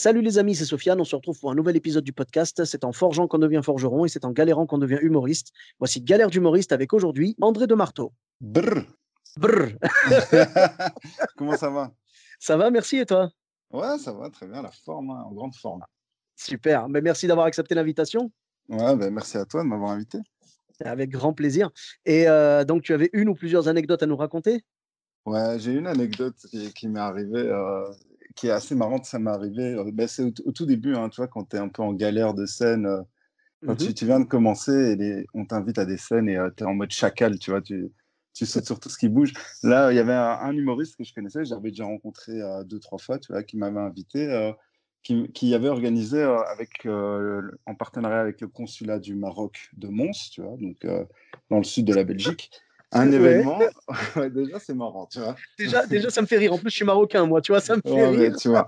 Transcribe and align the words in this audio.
Salut 0.00 0.22
les 0.22 0.38
amis, 0.38 0.54
c'est 0.54 0.64
Sofiane. 0.64 1.00
On 1.00 1.04
se 1.04 1.16
retrouve 1.16 1.40
pour 1.40 1.50
un 1.50 1.56
nouvel 1.56 1.74
épisode 1.74 2.04
du 2.04 2.12
podcast. 2.12 2.64
C'est 2.64 2.84
en 2.84 2.92
forgeant 2.92 3.26
qu'on 3.26 3.40
devient 3.40 3.62
forgeron 3.64 4.04
et 4.04 4.08
c'est 4.08 4.24
en 4.24 4.30
galérant 4.30 4.64
qu'on 4.64 4.78
devient 4.78 5.00
humoriste. 5.02 5.50
Voici 5.80 6.00
Galère 6.00 6.30
d'humoriste 6.30 6.70
avec 6.70 6.92
aujourd'hui 6.92 7.34
André 7.40 7.66
de 7.66 7.74
Marteau. 7.74 8.12
Brr. 8.40 8.84
Brr. 9.36 9.72
Comment 11.36 11.56
ça 11.56 11.70
va? 11.70 11.90
Ça 12.38 12.56
va, 12.56 12.70
merci 12.70 12.98
et 12.98 13.06
toi? 13.06 13.28
Ouais, 13.72 13.98
ça 13.98 14.12
va 14.12 14.30
très 14.30 14.46
bien, 14.46 14.62
la 14.62 14.70
forme, 14.70 15.10
hein, 15.10 15.24
en 15.26 15.32
grande 15.32 15.56
forme. 15.56 15.82
Super. 16.36 16.88
Mais 16.88 17.00
merci 17.00 17.26
d'avoir 17.26 17.46
accepté 17.46 17.74
l'invitation. 17.74 18.30
Ouais, 18.68 18.94
ben, 18.94 19.12
merci 19.12 19.36
à 19.36 19.46
toi 19.46 19.64
de 19.64 19.68
m'avoir 19.68 19.90
invité. 19.90 20.18
Avec 20.84 21.10
grand 21.10 21.32
plaisir. 21.32 21.72
Et 22.06 22.28
euh, 22.28 22.62
donc, 22.62 22.82
tu 22.82 22.94
avais 22.94 23.10
une 23.14 23.30
ou 23.30 23.34
plusieurs 23.34 23.66
anecdotes 23.66 24.04
à 24.04 24.06
nous 24.06 24.16
raconter? 24.16 24.64
Ouais, 25.26 25.58
j'ai 25.58 25.72
une 25.72 25.88
anecdote 25.88 26.36
qui, 26.48 26.72
qui 26.72 26.86
m'est 26.86 27.00
arrivée, 27.00 27.48
euh, 27.50 27.92
qui 28.38 28.46
est 28.46 28.50
assez 28.50 28.74
marrante. 28.74 29.04
Ça 29.04 29.18
m'est 29.18 29.30
arrivé, 29.30 29.74
euh, 29.74 29.90
ben, 29.92 30.06
c'est 30.06 30.22
au, 30.22 30.32
au 30.44 30.52
tout 30.52 30.66
début, 30.66 30.94
hein, 30.94 31.08
tu 31.08 31.16
vois, 31.20 31.28
quand 31.28 31.44
tu 31.48 31.56
es 31.56 31.58
un 31.58 31.68
peu 31.68 31.82
en 31.82 31.92
galère 31.92 32.34
de 32.34 32.46
scène, 32.46 32.86
euh, 32.86 33.02
quand 33.66 33.74
tu, 33.76 33.88
Mhm. 33.88 33.94
tu 33.94 34.04
viens 34.06 34.20
de 34.20 34.24
commencer 34.26 34.72
et 34.72 34.96
les- 34.96 35.26
on 35.34 35.44
t'invite 35.44 35.78
à 35.78 35.84
des 35.84 35.96
scènes 35.98 36.28
et 36.28 36.38
tu 36.56 36.62
es 36.62 36.66
en 36.66 36.74
mode 36.74 36.90
chacal, 36.92 37.38
tu 37.38 37.50
vois, 37.50 37.60
tu, 37.60 37.90
tu 38.32 38.46
sautes 38.46 38.66
sur 38.66 38.78
tout 38.78 38.88
ce 38.88 38.96
qui 38.98 39.08
bouge. 39.08 39.32
Là, 39.64 39.90
il 39.92 39.96
y 39.96 39.98
avait 39.98 40.12
un, 40.14 40.38
un 40.40 40.52
humoriste 40.52 40.96
que 40.96 41.02
je 41.04 41.12
connaissais, 41.12 41.44
j'avais 41.44 41.70
déjà 41.70 41.84
rencontré 41.84 42.40
euh, 42.40 42.62
deux, 42.62 42.78
trois 42.78 42.98
fois, 42.98 43.18
tu 43.18 43.32
vois, 43.32 43.42
qui 43.42 43.56
m'avait 43.56 43.80
invité, 43.80 44.30
euh, 44.30 44.52
qui, 45.02 45.30
qui 45.32 45.54
avait 45.56 45.68
organisé 45.68 46.18
euh, 46.22 46.38
avec, 46.44 46.86
euh, 46.86 47.42
en 47.66 47.74
partenariat 47.74 48.20
avec 48.20 48.40
le 48.40 48.46
consulat 48.48 49.00
du 49.00 49.16
Maroc 49.16 49.70
de 49.76 49.88
Mons, 49.88 50.30
tu 50.30 50.40
vois, 50.42 50.56
donc 50.56 50.84
euh, 50.84 51.04
dans 51.50 51.58
le 51.58 51.64
sud 51.64 51.84
de 51.84 51.94
la 51.94 52.04
Belgique, 52.04 52.52
un 52.92 53.08
Ouais. 53.08 53.16
événement. 53.16 53.58
Déjà, 54.34 54.58
c'est 54.58 54.74
marrant, 54.74 55.06
tu 55.06 55.20
vois. 55.20 55.36
Déjà, 55.58 55.86
déjà, 55.86 56.10
ça 56.10 56.22
me 56.22 56.26
fait 56.26 56.38
rire. 56.38 56.52
En 56.52 56.58
plus, 56.58 56.70
je 56.70 56.76
suis 56.76 56.84
marocain, 56.84 57.26
moi, 57.26 57.40
tu 57.40 57.52
vois, 57.52 57.60
ça 57.60 57.76
me 57.76 57.82
fait 57.82 57.90
Ouais, 57.90 58.08
rire. 58.28 58.36
tu 58.36 58.48
vois. 58.48 58.66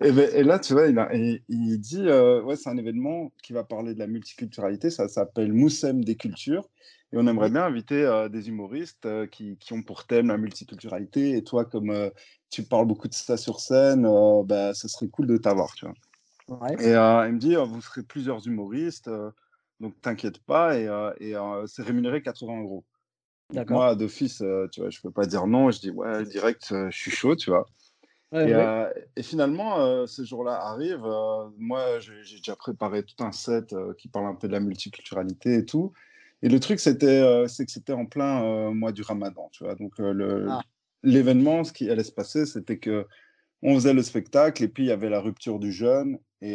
Et, 0.00 0.12
ben- 0.12 0.30
et 0.32 0.42
là, 0.42 0.58
tu 0.58 0.72
vois, 0.72 0.86
il, 0.88 0.98
a- 0.98 1.14
et- 1.14 1.42
il 1.48 1.78
dit, 1.78 2.04
euh, 2.06 2.42
ouais, 2.42 2.56
c'est 2.56 2.70
un 2.70 2.76
événement 2.76 3.32
qui 3.42 3.52
va 3.52 3.64
parler 3.64 3.94
de 3.94 3.98
la 3.98 4.06
multiculturalité. 4.06 4.90
Ça 4.90 5.08
s'appelle 5.08 5.52
Moussem 5.52 6.04
des 6.04 6.16
cultures. 6.16 6.68
Et 7.12 7.16
on 7.16 7.26
aimerait 7.26 7.50
bien 7.50 7.64
inviter 7.64 8.04
euh, 8.04 8.28
des 8.28 8.48
humoristes 8.48 9.04
euh, 9.06 9.26
qui, 9.26 9.56
qui 9.58 9.72
ont 9.72 9.82
pour 9.82 10.06
thème 10.06 10.28
la 10.28 10.38
multiculturalité. 10.38 11.36
Et 11.36 11.42
toi, 11.42 11.64
comme 11.64 11.90
euh, 11.90 12.08
tu 12.50 12.62
parles 12.62 12.86
beaucoup 12.86 13.08
de 13.08 13.14
ça 13.14 13.36
sur 13.36 13.60
scène, 13.60 14.02
bah, 14.44 14.74
ça 14.74 14.86
serait 14.88 15.08
cool 15.08 15.26
de 15.26 15.36
t'avoir, 15.36 15.74
tu 15.74 15.86
vois. 15.86 15.94
Ouais. 16.60 16.74
Et 16.80 16.90
il 16.92 17.32
me 17.34 17.38
dit, 17.38 17.54
vous 17.56 17.80
serez 17.80 18.02
plusieurs 18.02 18.46
humoristes, 18.46 19.10
donc 19.80 20.00
t'inquiète 20.00 20.38
pas. 20.38 20.78
Et, 20.78 20.88
et, 21.20 21.34
c'est 21.66 21.82
rémunéré 21.82 22.22
80 22.22 22.62
euros. 22.62 22.84
Moi, 23.52 23.94
d'office, 23.96 24.40
euh, 24.42 24.68
tu 24.72 24.80
vois, 24.80 24.90
je 24.90 25.00
peux 25.00 25.10
pas 25.10 25.26
dire 25.26 25.46
non. 25.46 25.70
Je 25.70 25.80
dis, 25.80 25.90
ouais, 25.90 26.24
direct, 26.24 26.68
euh, 26.72 26.88
je 26.90 26.98
suis 26.98 27.10
chaud, 27.10 27.36
tu 27.36 27.50
vois. 27.50 27.66
Ouais, 28.32 28.48
Et, 28.48 28.54
ouais. 28.54 28.64
euh, 28.64 28.90
et 29.16 29.22
finalement, 29.22 29.80
euh, 29.80 30.06
ce 30.06 30.24
jour-là 30.24 30.54
arrive. 30.54 31.04
euh, 31.04 31.48
moi, 31.58 31.98
j'ai 31.98 32.36
déjà 32.36 32.54
préparé 32.54 33.02
tout 33.02 33.22
un 33.24 33.32
set 33.32 33.74
qui 33.98 34.08
parle 34.08 34.26
un 34.26 34.34
peu 34.34 34.46
de 34.46 34.52
la 34.52 34.60
multiculturalité 34.60 35.54
et 35.56 35.64
tout. 35.66 35.92
Et 36.42 36.48
le 36.48 36.58
truc, 36.60 36.80
c'était, 36.80 37.46
c'est 37.48 37.66
que 37.66 37.72
c'était 37.72 37.92
en 37.92 38.06
plein 38.06 38.70
mois 38.72 38.92
du 38.92 39.02
Ramadan, 39.02 39.48
tu 39.52 39.64
vois. 39.64 39.74
Donc, 39.74 39.94
Ah. 39.98 40.60
l'événement, 41.02 41.64
ce 41.64 41.72
qui 41.72 41.90
allait 41.90 42.04
se 42.04 42.12
passer, 42.12 42.46
c'était 42.46 42.78
que 42.78 43.06
on 43.62 43.74
faisait 43.74 43.92
le 43.92 44.02
spectacle 44.02 44.62
et 44.64 44.68
puis 44.68 44.84
il 44.84 44.86
y 44.86 44.92
avait 44.92 45.10
la 45.10 45.20
rupture 45.20 45.58
du 45.58 45.70
jeûne 45.70 46.18
et, 46.40 46.54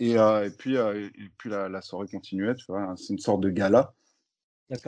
et, 0.00 0.12
et 0.16 0.50
puis, 0.58 0.76
et 0.76 1.30
puis 1.38 1.48
la, 1.50 1.68
la 1.68 1.80
soirée 1.80 2.08
continuait, 2.08 2.54
tu 2.56 2.66
vois. 2.68 2.94
C'est 2.96 3.12
une 3.14 3.18
sorte 3.18 3.40
de 3.40 3.50
gala. 3.50 3.94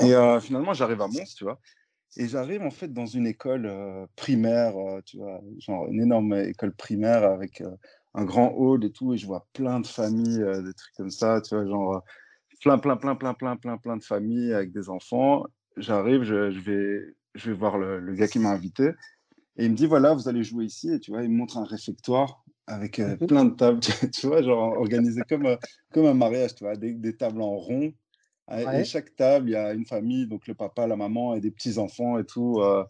Et 0.02 0.14
euh, 0.14 0.40
finalement, 0.40 0.74
j'arrive 0.74 1.00
à 1.00 1.08
Mons, 1.08 1.34
tu 1.36 1.44
vois. 1.44 1.58
Et 2.16 2.26
j'arrive 2.28 2.62
en 2.62 2.70
fait 2.70 2.92
dans 2.92 3.06
une 3.06 3.26
école 3.26 3.66
euh, 3.66 4.06
primaire, 4.16 4.76
euh, 4.76 5.00
tu 5.04 5.18
vois, 5.18 5.40
genre 5.58 5.86
une 5.88 6.02
énorme 6.02 6.34
école 6.34 6.74
primaire 6.74 7.24
avec 7.24 7.62
un 8.14 8.24
grand 8.24 8.52
hall 8.56 8.84
et 8.84 8.92
tout. 8.92 9.14
Et 9.14 9.18
je 9.18 9.26
vois 9.26 9.46
plein 9.52 9.80
de 9.80 9.86
familles, 9.86 10.44
des 10.64 10.74
trucs 10.74 10.94
comme 10.96 11.10
ça, 11.10 11.40
tu 11.40 11.54
vois, 11.54 11.66
genre 11.66 12.02
plein, 12.62 12.78
plein, 12.78 12.96
plein, 12.96 13.14
plein, 13.16 13.34
plein, 13.34 13.56
plein, 13.56 13.78
plein 13.78 13.96
de 13.96 14.04
familles 14.04 14.52
avec 14.52 14.72
des 14.72 14.90
enfants. 14.90 15.44
J'arrive, 15.76 16.22
je, 16.24 16.50
je 16.50 16.60
vais, 16.60 17.14
je 17.34 17.50
vais 17.50 17.56
voir 17.56 17.78
le, 17.78 18.00
le 18.00 18.14
gars 18.14 18.28
qui 18.28 18.38
m'a 18.38 18.50
invité. 18.50 18.90
Et 19.56 19.66
il 19.66 19.72
me 19.72 19.76
dit, 19.76 19.86
voilà, 19.86 20.14
vous 20.14 20.28
allez 20.28 20.44
jouer 20.44 20.64
ici. 20.64 20.90
Et 20.92 21.00
tu 21.00 21.10
vois, 21.10 21.22
il 21.22 21.30
me 21.30 21.36
montre 21.36 21.58
un 21.58 21.64
réfectoire 21.64 22.44
avec 22.66 22.98
euh, 22.98 23.16
Mhm. 23.16 23.26
plein 23.26 23.44
de 23.44 23.54
tables, 23.54 23.80
tu 24.14 24.26
vois, 24.26 24.42
genre 24.42 24.76
organisé 24.78 25.22
comme, 25.28 25.46
euh, 25.46 25.56
comme 25.92 26.06
un 26.06 26.14
mariage, 26.14 26.54
tu 26.54 26.64
vois, 26.64 26.76
des, 26.76 26.94
des 26.94 27.16
tables 27.16 27.42
en 27.42 27.56
rond. 27.56 27.92
Et 28.50 28.66
Ouais. 28.66 28.84
chaque 28.84 29.14
table, 29.16 29.48
il 29.50 29.52
y 29.52 29.56
a 29.56 29.72
une 29.72 29.86
famille, 29.86 30.26
donc 30.26 30.46
le 30.48 30.54
papa, 30.54 30.86
la 30.86 30.96
maman 30.96 31.34
et 31.34 31.40
des 31.40 31.50
petits-enfants 31.50 32.18
et 32.18 32.24
tout. 32.26 32.60
euh, 32.60 32.84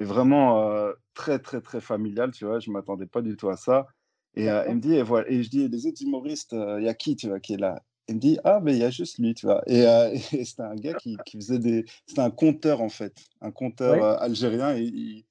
et 0.00 0.04
vraiment 0.04 0.62
euh, 0.70 0.92
très, 1.14 1.38
très, 1.38 1.60
très 1.60 1.80
familial, 1.80 2.30
tu 2.32 2.44
vois. 2.46 2.60
Je 2.60 2.70
ne 2.70 2.74
m'attendais 2.74 3.06
pas 3.06 3.22
du 3.22 3.36
tout 3.36 3.48
à 3.48 3.56
ça. 3.56 3.86
Et 4.34 4.50
euh, 4.50 4.68
D'accord. 4.68 4.76
me 4.76 4.80
dit, 4.80 4.94
et, 4.94 5.02
voilà, 5.02 5.28
et 5.30 5.42
je 5.42 5.50
dis, 5.50 5.68
les 5.68 5.86
autres 5.86 6.02
humoristes, 6.02 6.52
euh, 6.52 6.80
il 6.80 6.86
y 6.86 6.88
a 6.88 6.94
qui, 6.94 7.16
tu 7.16 7.28
vois, 7.28 7.40
qui 7.40 7.54
est 7.54 7.56
là? 7.58 7.82
Il 8.08 8.16
me 8.16 8.20
dit, 8.20 8.38
ah, 8.44 8.60
mais 8.62 8.72
il 8.74 8.78
y 8.78 8.84
a 8.84 8.90
juste 8.90 9.18
lui, 9.18 9.34
tu 9.34 9.46
vois. 9.46 9.62
Et, 9.66 9.86
euh, 9.86 10.10
et 10.32 10.44
c'était 10.44 10.62
un 10.62 10.76
gars 10.76 10.94
qui, 10.94 11.22
qui 11.22 11.36
faisait 11.38 11.58
des. 11.58 11.84
C'était 12.06 12.20
un 12.22 12.30
conteur, 12.30 12.80
en 12.82 12.88
fait, 12.88 13.16
un 13.40 13.50
conteur 13.50 14.02
Ouais. 14.02 14.08
algérien. 14.22 14.76
Et 14.76 14.82
il, 14.84 15.24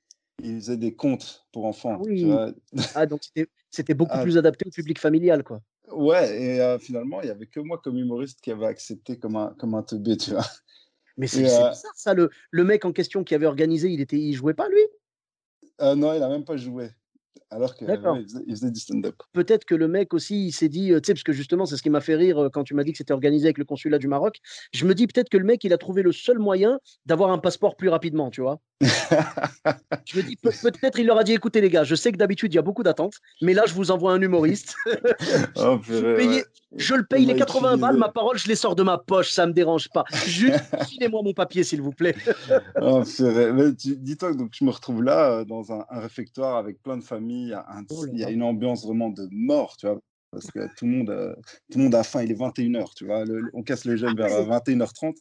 il 0.43 0.55
faisait 0.55 0.77
des 0.77 0.95
contes 0.95 1.47
pour 1.51 1.65
Ah 1.87 1.95
enfants, 1.95 2.03
tu 2.15 2.25
oui. 2.25 2.27
vois. 2.27 2.51
Ah, 2.93 3.05
donc 3.05 3.23
c'était 3.23 3.47
c'était 3.71 3.93
beaucoup 3.93 4.19
Ah, 4.21 4.25
plus 4.25 4.37
adapté 4.37 4.65
au 4.67 4.71
public 4.71 4.99
familial, 4.99 5.43
quoi. 5.43 5.61
Ouais, 5.91 6.41
et 6.41 6.61
euh, 6.61 6.79
finalement, 6.79 7.21
il 7.21 7.25
n'y 7.25 7.31
avait 7.31 7.47
que 7.47 7.59
moi 7.59 7.79
comme 7.83 7.97
humoriste 7.97 8.39
qui 8.41 8.51
avait 8.51 8.65
accepté 8.65 9.17
comme 9.17 9.35
un, 9.35 9.55
comme 9.57 9.75
un 9.75 9.83
teubé, 9.83 10.17
tu 10.17 10.31
vois. 10.31 10.45
Mais 11.17 11.27
c'est 11.27 11.39
euh, 11.39 11.69
bizarre, 11.69 11.75
ça. 11.95 12.13
Le, 12.13 12.29
le 12.51 12.63
mec 12.63 12.85
en 12.85 12.91
question 12.91 13.23
qui 13.23 13.33
avait 13.33 13.45
organisé, 13.45 13.89
il 13.89 14.01
était, 14.01 14.19
il 14.19 14.33
jouait 14.33 14.53
pas, 14.53 14.69
lui? 14.69 14.81
Euh, 15.81 15.95
non, 15.95 16.13
il 16.13 16.19
n'a 16.19 16.29
même 16.29 16.45
pas 16.45 16.57
joué. 16.57 16.89
Alors 17.49 17.75
que 17.77 17.85
D'accord. 17.85 18.15
ouais, 18.15 18.23
il, 18.23 18.29
faisait, 18.29 18.43
faisait 18.49 18.71
du 18.71 18.79
stand-up. 18.79 19.15
Peut-être 19.31 19.63
que 19.63 19.73
le 19.73 19.87
mec 19.87 20.13
aussi, 20.13 20.47
il 20.47 20.51
s'est 20.51 20.67
dit, 20.69 20.89
tu 20.89 20.99
sais, 21.05 21.13
parce 21.13 21.23
que 21.23 21.31
justement, 21.31 21.65
c'est 21.65 21.77
ce 21.77 21.81
qui 21.81 21.89
m'a 21.89 22.01
fait 22.01 22.15
rire 22.15 22.49
quand 22.51 22.63
tu 22.63 22.73
m'as 22.73 22.83
dit 22.83 22.91
que 22.91 22.97
c'était 22.97 23.13
organisé 23.13 23.45
avec 23.45 23.57
le 23.57 23.63
consulat 23.65 23.99
du 23.99 24.07
Maroc. 24.07 24.39
Je 24.73 24.85
me 24.85 24.93
dis 24.93 25.07
peut-être 25.07 25.29
que 25.29 25.37
le 25.37 25.45
mec, 25.45 25.63
il 25.63 25.71
a 25.71 25.77
trouvé 25.77 26.03
le 26.03 26.11
seul 26.11 26.39
moyen 26.39 26.79
d'avoir 27.05 27.31
un 27.31 27.37
passeport 27.37 27.77
plus 27.77 27.89
rapidement, 27.89 28.29
tu 28.29 28.41
vois. 28.41 28.59
Je 30.07 30.17
me 30.17 30.23
dis, 30.23 30.35
peut- 30.37 30.51
peut-être 30.61 30.99
il 30.99 31.05
leur 31.05 31.17
a 31.17 31.23
dit, 31.23 31.33
écoutez 31.33 31.59
les 31.59 31.69
gars, 31.69 31.83
je 31.83 31.95
sais 31.95 32.11
que 32.11 32.17
d'habitude, 32.17 32.53
il 32.53 32.55
y 32.55 32.59
a 32.59 32.61
beaucoup 32.61 32.83
d'attentes, 32.83 33.15
mais 33.41 33.53
là, 33.53 33.63
je 33.67 33.73
vous 33.73 33.91
envoie 33.91 34.13
un 34.13 34.21
humoriste. 34.21 34.75
oh, 35.57 35.79
ouais. 35.89 36.43
je 36.75 36.95
le 36.95 37.03
paye 37.05 37.25
les 37.25 37.33
m'a 37.33 37.39
80 37.39 37.77
balles, 37.77 37.97
ma 37.97 38.09
parole, 38.09 38.37
je 38.37 38.47
les 38.47 38.55
sors 38.55 38.75
de 38.75 38.83
ma 38.83 38.97
poche, 38.97 39.31
ça 39.31 39.45
me 39.45 39.53
dérange 39.53 39.89
pas. 39.89 40.05
Juste, 40.25 40.59
filez-moi 40.89 41.21
mon 41.23 41.33
papier, 41.33 41.63
s'il 41.63 41.81
vous 41.81 41.91
plaît. 41.91 42.15
Oh, 42.81 43.03
dis-toi 43.03 44.31
que 44.31 44.37
donc, 44.37 44.51
je 44.53 44.63
me 44.63 44.69
retrouve 44.71 45.03
là, 45.03 45.31
euh, 45.39 45.45
dans 45.45 45.71
un, 45.71 45.85
un 45.89 45.99
réfectoire 45.99 46.57
avec 46.57 46.81
plein 46.81 46.97
de 46.97 47.03
familles. 47.03 47.53
un- 47.53 47.83
Oh 47.89 48.05
il 48.11 48.19
y 48.19 48.23
a 48.23 48.29
une 48.29 48.43
ambiance 48.43 48.85
vraiment 48.85 49.09
de 49.09 49.27
mort, 49.31 49.75
tu 49.77 49.87
vois. 49.87 49.99
Parce 50.31 50.47
que 50.51 50.59
tout 50.75 50.85
le 50.85 50.91
monde, 50.91 51.09
euh, 51.09 51.33
tout 51.71 51.77
le 51.77 51.85
monde 51.85 51.95
a 51.95 52.03
faim, 52.03 52.21
il 52.21 52.31
est 52.31 52.35
21h, 52.35 52.93
tu 52.95 53.05
vois. 53.05 53.23
Le- 53.25 53.49
on 53.53 53.63
casse 53.63 53.85
le 53.85 53.93
Ah 53.93 53.97
jeûne 53.97 54.15
vers 54.15 54.31
euh, 54.33 54.43
ouais. 54.45 54.57
21h30. 54.57 55.15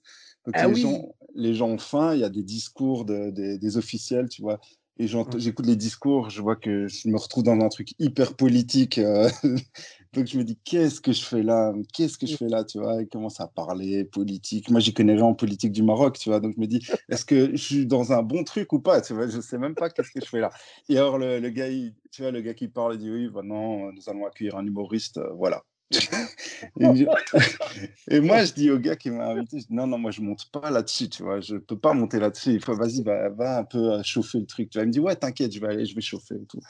Donc 0.47 0.55
Ah 0.59 0.69
les 0.69 0.75
oui. 0.75 0.81
gens, 0.81 1.15
les 1.34 1.55
gens 1.55 1.69
ont 1.69 1.79
faim, 1.79 2.15
il 2.15 2.21
y 2.21 2.25
a 2.25 2.29
des 2.31 2.43
discours 2.43 3.05
de- 3.05 3.31
des- 3.31 3.59
des 3.59 3.77
officiels, 3.77 4.29
tu 4.29 4.43
vois. 4.43 4.61
Et 4.99 5.09
j'écoute 5.09 5.67
les 5.67 5.77
discours, 5.77 6.31
je 6.31 6.41
vois 6.41 6.57
que 6.57 6.89
je 6.89 7.09
me 7.09 7.19
retrouve 7.19 7.43
dans 7.43 7.53
un 7.61 7.69
truc 7.69 7.89
hyper 7.98 8.34
politique. 8.34 8.97
euh, 8.98 9.28
Donc 10.15 10.27
je 10.27 10.39
me 10.39 10.45
dis, 10.45 10.59
qu'est-ce 10.65 11.03
que 11.03 11.13
je 11.13 11.22
fais 11.22 11.43
là? 11.43 11.75
Qu'est-ce 11.93 12.16
que 12.16 12.27
je 12.27 12.34
fais 12.37 12.48
là? 12.48 12.65
Tu 12.65 12.78
vois, 12.78 13.03
il 13.03 13.09
commence 13.09 13.39
à 13.41 13.47
parler 13.48 14.04
politique. 14.04 14.71
Moi, 14.71 14.81
j'y 14.81 14.95
connais 14.95 15.15
rien 15.15 15.25
en 15.27 15.34
politique 15.34 15.72
du 15.72 15.83
Maroc, 15.83 16.19
tu 16.19 16.31
vois. 16.31 16.41
Donc 16.41 16.54
je 16.57 16.60
me 16.60 16.66
dis, 16.66 16.81
est-ce 17.10 17.27
que 17.27 17.51
je 17.53 17.57
suis 17.63 17.87
dans 17.87 18.13
un 18.13 18.22
bon 18.22 18.42
truc 18.45 18.72
ou 18.72 18.81
pas? 18.81 19.03
Tu 19.03 19.13
vois, 19.13 19.28
je 19.28 19.41
sais 19.42 19.59
même 19.59 19.77
pas 19.77 19.91
qu'est-ce 19.91 20.10
que 20.10 20.21
je 20.22 20.28
fais 20.28 20.41
là. 20.41 20.51
Et 20.89 20.97
alors, 20.97 21.19
le, 21.19 21.41
le 21.41 21.51
gars, 21.51 21.69
il- 21.69 21.95
tu 22.10 22.22
vois, 22.22 22.31
le 22.31 22.41
gars 22.41 22.54
qui 22.54 22.69
parle, 22.69 22.95
il 22.95 22.99
dit, 23.01 23.10
oui, 23.10 23.28
bah 23.28 23.42
non, 23.45 23.92
nous 23.92 24.09
allons 24.09 24.25
accueillir 24.27 24.57
un 24.57 24.65
humoriste, 24.66 25.19
euh, 25.19 25.33
voilà. 25.34 25.63
Et 28.10 28.21
moi, 28.21 28.44
je 28.44 28.53
dis 28.53 28.71
au 28.71 28.78
gars 28.78 28.97
qui 28.97 29.10
m'a 29.10 29.28
invité, 29.28 29.60
je 29.60 29.66
dis, 29.66 29.74
non, 29.74 29.86
non, 29.86 29.98
moi, 29.98 30.10
je 30.10 30.21
monte 30.21 30.50
pas 30.50 30.71
là-dessus, 30.71 31.09
tu 31.09 31.22
vois, 31.22 31.41
je 31.41 31.56
peux 31.56 31.78
pas 31.78 31.92
monter 31.92 32.18
là-dessus. 32.18 32.53
Il 32.53 32.60
faut, 32.65 32.74
vas-y, 32.74 33.03
va, 33.03 33.28
va 33.30 33.59
un 33.59 33.65
peu 33.65 33.94
euh, 33.94 34.03
chauffer 34.03 34.38
le 34.38 34.47
truc. 34.47 34.71
Tu 34.71 34.78
vois, 34.78 34.84
il 34.84 34.88
me 34.88 34.92
dit, 34.92 35.00
ouais, 35.00 35.16
t'inquiète, 35.16 35.53
je 35.53 35.60
vais 35.60 35.68
aller, 35.68 35.86
je 35.86 35.94
vais 35.94 36.00
chauffer 36.00 36.36
et 36.36 36.47
tout. 36.47 36.60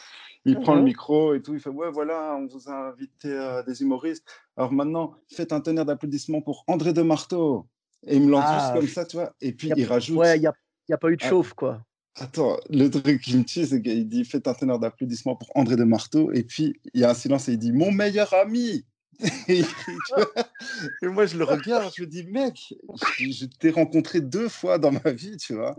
Il 0.45 0.59
prend 0.61 0.75
le 0.75 0.81
Mhm. 0.81 0.87
micro 0.87 1.35
et 1.35 1.43
tout, 1.43 1.55
il 1.55 1.61
fait, 1.61 1.71
ouais, 1.71 1.91
voilà, 1.91 2.37
on 2.39 2.47
vous 2.47 2.69
a 2.69 2.89
invité 2.89 3.29
euh, 3.33 3.63
des 3.65 3.83
humoristes. 3.83 4.25
Alors 4.57 4.73
maintenant, 4.73 5.15
faites 5.31 5.53
un 5.53 5.61
tonnerre 5.61 5.87
d'applaudissements 5.87 6.41
pour 6.41 6.65
André 6.67 6.93
de 6.93 7.03
Marteau. 7.03 7.69
Et 8.07 8.17
il 8.17 8.23
me 8.23 8.31
lance 8.31 8.49
juste 8.51 8.67
Ah, 8.67 8.73
comme 8.75 8.89
ça, 8.89 9.05
tu 9.05 9.17
vois. 9.17 9.35
Et 9.41 9.53
puis, 9.53 9.73
a- 9.73 9.75
il 9.77 9.85
rajoute, 9.87 10.17
ouais, 10.19 10.37
il 10.37 10.41
n'y 10.41 10.47
a, 10.47 10.53
y 10.89 10.93
a 10.93 10.99
pas 10.99 11.11
eu 11.11 11.17
de 11.17 11.23
Ah, 11.23 11.29
chauffe, 11.29 11.53
quoi. 11.55 11.83
Attends, 12.19 12.57
le 12.71 12.89
truc 12.89 13.21
qui 13.21 13.37
me 13.37 13.45
tue, 13.45 13.67
c'est 13.67 13.83
qu'il 13.83 14.09
dit 14.09 14.25
Faites 14.25 14.47
un 14.49 14.55
teneur 14.55 14.79
d'applaudissements 14.79 15.37
pour 15.37 15.51
André 15.55 15.77
de 15.77 15.85
Marteau. 15.85 16.33
Et 16.33 16.45
puis, 16.45 16.81
il 16.95 17.01
y 17.01 17.05
a 17.05 17.11
un 17.11 17.15
silence 17.15 17.49
et 17.49 17.53
il 17.53 17.59
dit 17.59 17.73
Mon 17.73 17.91
meilleur 17.91 18.33
ami 18.33 18.87
et, 19.49 19.63
moi, 21.03 21.27
je 21.27 21.39
le 21.39 21.45
regarde, 21.45 21.93
je 21.97 22.03
me 22.03 22.07
dis, 22.07 22.25
mec, 22.25 22.75
je, 23.19 23.47
t'ai 23.47 23.71
rencontré 23.71 24.21
deux 24.21 24.49
fois 24.49 24.79
dans 24.79 24.93
ma 24.93 25.13
vie, 25.13 25.37
tu 25.37 25.55
vois. 25.55 25.77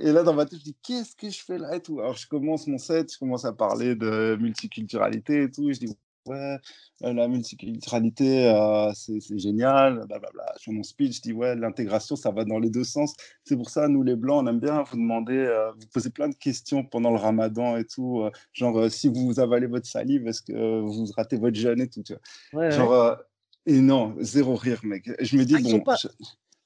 Et 0.00 0.12
là, 0.12 0.22
dans 0.22 0.34
ma 0.34 0.46
tête, 0.46 0.58
je 0.60 0.64
dis, 0.64 0.76
qu'est-ce 0.82 1.16
que 1.16 1.30
je 1.30 1.42
fais 1.42 1.58
là 1.58 1.76
et 1.76 1.80
tout. 1.80 2.00
Alors, 2.00 2.16
je 2.16 2.26
commence 2.28 2.66
mon 2.66 2.78
set, 2.78 3.12
je 3.12 3.18
commence 3.18 3.44
à 3.44 3.52
parler 3.52 3.94
de 3.94 4.36
multiculturalité 4.40 5.44
et 5.44 5.50
tout. 5.50 5.72
Je 5.72 5.78
dis, 5.78 5.96
ouais, 6.26 6.58
euh, 7.02 7.12
la 7.12 7.28
multiculturalité, 7.28 8.48
euh, 8.48 8.92
c'est 8.94 9.20
génial, 9.38 10.06
blablabla. 10.06 10.54
Je 10.58 10.64
fais 10.64 10.70
mon 10.72 10.82
speech, 10.82 11.16
je 11.16 11.22
dis, 11.22 11.32
ouais, 11.32 11.54
l'intégration, 11.56 12.16
ça 12.16 12.30
va 12.30 12.44
dans 12.44 12.58
les 12.58 12.70
deux 12.70 12.84
sens. 12.84 13.14
C'est 13.44 13.56
pour 13.56 13.70
ça, 13.70 13.88
nous, 13.88 14.02
les 14.02 14.16
Blancs, 14.16 14.42
on 14.44 14.46
aime 14.46 14.60
bien 14.60 14.82
vous 14.82 14.96
demander, 14.96 15.36
euh, 15.36 15.72
vous 15.72 15.86
poser 15.92 16.10
plein 16.10 16.28
de 16.28 16.34
questions 16.34 16.84
pendant 16.84 17.10
le 17.10 17.18
ramadan 17.18 17.76
et 17.76 17.84
tout. 17.84 18.28
genre, 18.52 18.90
si 18.90 19.08
vous 19.08 19.40
avalez 19.40 19.66
votre 19.66 19.86
salive, 19.86 20.26
est-ce 20.26 20.42
que 20.42 20.80
vous 20.80 21.06
ratez 21.16 21.36
votre 21.36 21.56
jeûne 21.56 21.80
et 21.80 21.88
tout, 21.88 22.02
tu 22.02 22.14
vois. 22.52 22.70
genre, 22.70 23.18
et 23.66 23.80
non, 23.80 24.14
zéro 24.20 24.56
rire, 24.56 24.80
mec. 24.84 25.10
Je 25.20 25.36
me 25.36 25.44
dis, 25.44 25.56
ah, 25.56 25.62
bon. 25.62 25.82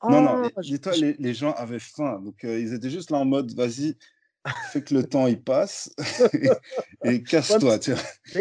Non, 0.08 0.22
non, 0.22 0.48
dis-toi, 0.60 0.92
les, 0.96 1.14
les, 1.14 1.34
gens 1.34 1.52
avaient 1.52 1.80
faim. 1.80 2.20
Donc, 2.24 2.36
ils 2.44 2.72
étaient 2.72 2.90
juste 2.90 3.10
là 3.10 3.18
en 3.18 3.24
mode, 3.24 3.52
vas-y, 3.54 3.96
fait 4.72 4.82
que 4.82 4.94
le 4.94 5.04
temps 5.04 5.26
il 5.26 5.40
passe 5.40 5.90
et, 7.04 7.22
casse-toi. 7.22 7.78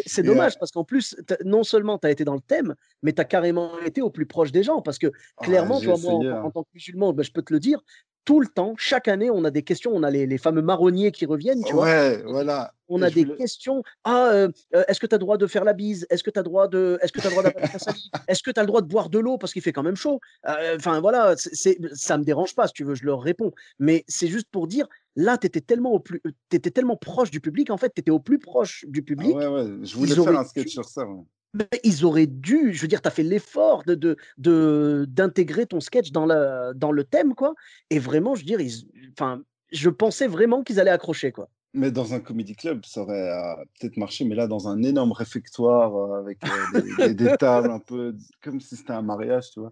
c'est 0.06 0.24
dommage 0.24 0.58
parce 0.60 0.72
qu'en 0.72 0.84
plus, 0.84 1.16
non 1.46 1.64
seulement 1.64 1.98
tu 1.98 2.08
as 2.08 2.12
été 2.12 2.24
dans 2.24 2.36
le 2.36 2.42
thème, 2.42 2.76
mais 3.04 3.14
tu 3.14 3.22
as 3.22 3.26
carrément 3.26 3.80
été 3.80 4.02
au 4.02 4.10
plus 4.10 4.26
proche 4.26 4.52
des 4.52 4.64
gens 4.64 4.82
parce 4.82 4.98
que 4.98 5.12
ah, 5.38 5.46
clairement, 5.46 5.80
toi, 5.80 5.96
moi, 6.02 6.14
en, 6.14 6.26
hein. 6.26 6.52
tant 6.54 6.64
que 6.64 6.70
musulman, 6.74 7.14
ben, 7.14 7.24
je 7.24 7.32
peux 7.32 7.42
te 7.42 7.54
le 7.54 7.60
dire, 7.60 7.82
tout 8.28 8.42
le 8.42 8.48
temps, 8.48 8.74
chaque 8.78 9.08
année, 9.08 9.32
on 9.32 9.46
a 9.46 9.52
des 9.52 9.64
questions. 9.64 9.92
On 9.94 10.04
a 10.04 10.12
les, 10.12 10.38
fameux 10.38 10.62
marronniers 10.62 11.14
qui 11.14 11.26
reviennent, 11.26 11.64
tu 11.64 11.74
ouais, 11.74 12.22
voilà. 12.24 12.74
On 12.90 13.02
a 13.02 13.10
des 13.10 13.26
questions. 13.26 13.84
Ah, 14.04 14.32
euh, 14.34 14.50
euh, 14.76 14.84
est-ce 14.90 15.00
que 15.00 15.08
tu 15.08 15.16
as 15.16 15.18
le 15.18 15.22
droit 15.22 15.38
de 15.38 15.48
faire 15.48 15.64
la 15.64 15.72
bise? 15.72 16.06
Est-ce 16.10 16.26
que 16.26 16.30
tu 16.30 16.38
as 16.38 16.42
le 16.42 16.50
droit 16.50 16.68
de, 16.68 17.00
est-ce 17.02 17.14
que 17.14 17.22
tu 17.22 17.30
droit 17.30 17.44
Est-ce 18.28 18.44
que 18.44 18.52
tu 18.52 18.60
as 18.60 18.64
le 18.64 18.68
droit 18.68 18.82
de 18.82 18.88
boire 18.88 19.10
de 19.10 19.18
l'eau? 19.18 19.38
Parce 19.38 19.54
qu'il 19.54 19.62
fait 19.62 19.72
quand 19.72 19.84
même 19.84 19.96
chaud 19.96 20.20
euh, 20.46 20.76
Enfin 20.76 21.00
voilà, 21.00 21.36
c'est, 21.38 21.78
ça 21.94 22.18
me 22.18 22.26
dérange 22.26 22.54
pas 22.54 22.68
si 22.68 22.74
tu 22.74 22.84
veux, 22.84 22.96
je 22.96 23.06
leur 23.06 23.22
réponds. 23.22 23.54
Mais 23.80 24.04
c'est 24.10 24.28
juste 24.28 24.50
pour 24.52 24.68
dire, 24.68 24.88
là, 25.18 25.38
tu 25.38 25.48
étais 25.48 25.60
tellement 25.60 26.02
étais 26.52 26.82
proche 27.02 27.32
du 27.32 27.42
public. 27.42 27.70
En 27.70 27.78
fait, 27.78 27.92
tu 27.94 28.00
étais 28.00 28.12
au 28.12 28.20
plus 28.20 28.40
proche 28.40 28.86
du 28.88 29.02
ah 29.02 29.08
public. 29.08 29.36
ouais, 29.36 29.48
ouais. 29.48 29.66
Je 29.84 29.96
voulais 29.98 30.16
faire 30.16 30.40
un 30.40 30.46
sketch 30.46 30.70
sur 30.70 30.86
ça 30.86 31.06
ils 31.84 32.06
auraient 32.06 32.28
dû, 32.28 32.74
je 32.74 32.82
veux 32.82 32.88
dire, 32.88 33.02
tu 33.02 33.08
as 33.08 33.12
fait 33.12 33.24
l'effort 33.24 33.84
de, 33.84 34.18
de, 34.38 35.06
d'intégrer 35.10 35.66
ton 35.66 35.80
sketch 35.80 36.12
dans 36.12 36.26
le, 36.26 36.74
dans 36.76 36.92
le 36.92 37.04
thème, 37.04 37.34
quoi. 37.34 37.56
Et 37.90 38.00
vraiment, 38.00 38.36
je 38.36 38.42
veux 38.42 38.58
dire, 38.58 38.60
je 39.72 39.90
pensais 39.90 40.28
vraiment 40.28 40.64
qu'ils 40.64 40.80
allaient 40.80 40.92
accrocher, 40.92 41.32
quoi. 41.32 41.50
Mais 41.74 41.92
dans 41.92 42.14
un 42.14 42.20
comedy 42.20 42.56
club, 42.56 42.86
ça 42.86 43.02
aurait 43.02 43.30
euh, 43.30 43.56
peut-être 43.80 43.98
marché, 43.98 44.26
mais 44.26 44.36
là, 44.36 44.48
dans 44.48 44.68
un 44.68 44.82
énorme 44.84 45.12
réfectoire 45.12 45.96
euh, 45.96 46.20
avec 46.20 46.40
euh, 47.00 47.14
des, 47.14 47.36
tables 47.38 47.70
un 47.70 47.80
peu 47.80 48.16
comme 48.42 48.60
si 48.60 48.76
c'était 48.76 48.94
un 48.94 49.02
mariage, 49.02 49.52
tu 49.52 49.60
vois. 49.60 49.72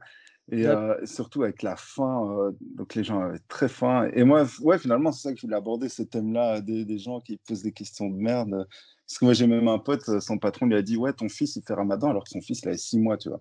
Et 0.52 0.66
surtout 1.06 1.44
avec 1.44 1.64
la 1.64 1.76
faim, 1.76 2.54
donc 2.76 2.94
les 2.94 3.04
gens 3.04 3.20
avaient 3.22 3.40
très 3.48 3.68
faim. 3.68 4.10
Et 4.14 4.24
moi, 4.24 4.46
ouais, 4.62 4.78
finalement, 4.78 5.12
c'est 5.12 5.24
ça 5.24 5.34
que 5.34 5.40
je 5.40 5.48
voulais 5.48 5.58
aborder, 5.58 5.90
ce 5.90 6.04
thème-là, 6.04 6.62
des, 6.62 6.86
des, 6.86 7.00
gens 7.00 7.20
qui 7.20 7.38
posent 7.48 7.64
des 7.64 7.72
questions 7.72 8.10
de 8.10 8.16
merde. 8.16 8.68
Parce 9.08 9.20
que 9.20 9.26
moi, 9.26 9.34
j'ai 9.34 9.46
même 9.46 9.68
un 9.68 9.78
pote, 9.78 10.08
euh, 10.10 10.20
son 10.20 10.40
patron 10.40 10.66
lui 10.66 10.76
a 10.76 10.82
dit 10.82 10.98
Ouais, 10.98 11.14
ton 11.14 11.30
fils, 11.30 11.56
il 11.56 11.64
fait 11.64 11.74
ramadan, 11.74 12.10
alors 12.10 12.24
que 12.24 12.30
son 12.32 12.42
fils, 12.42 12.62
il 12.64 12.70
a 12.70 12.78
six 12.78 13.00
mois, 13.00 13.18
tu 13.18 13.30
vois. 13.30 13.40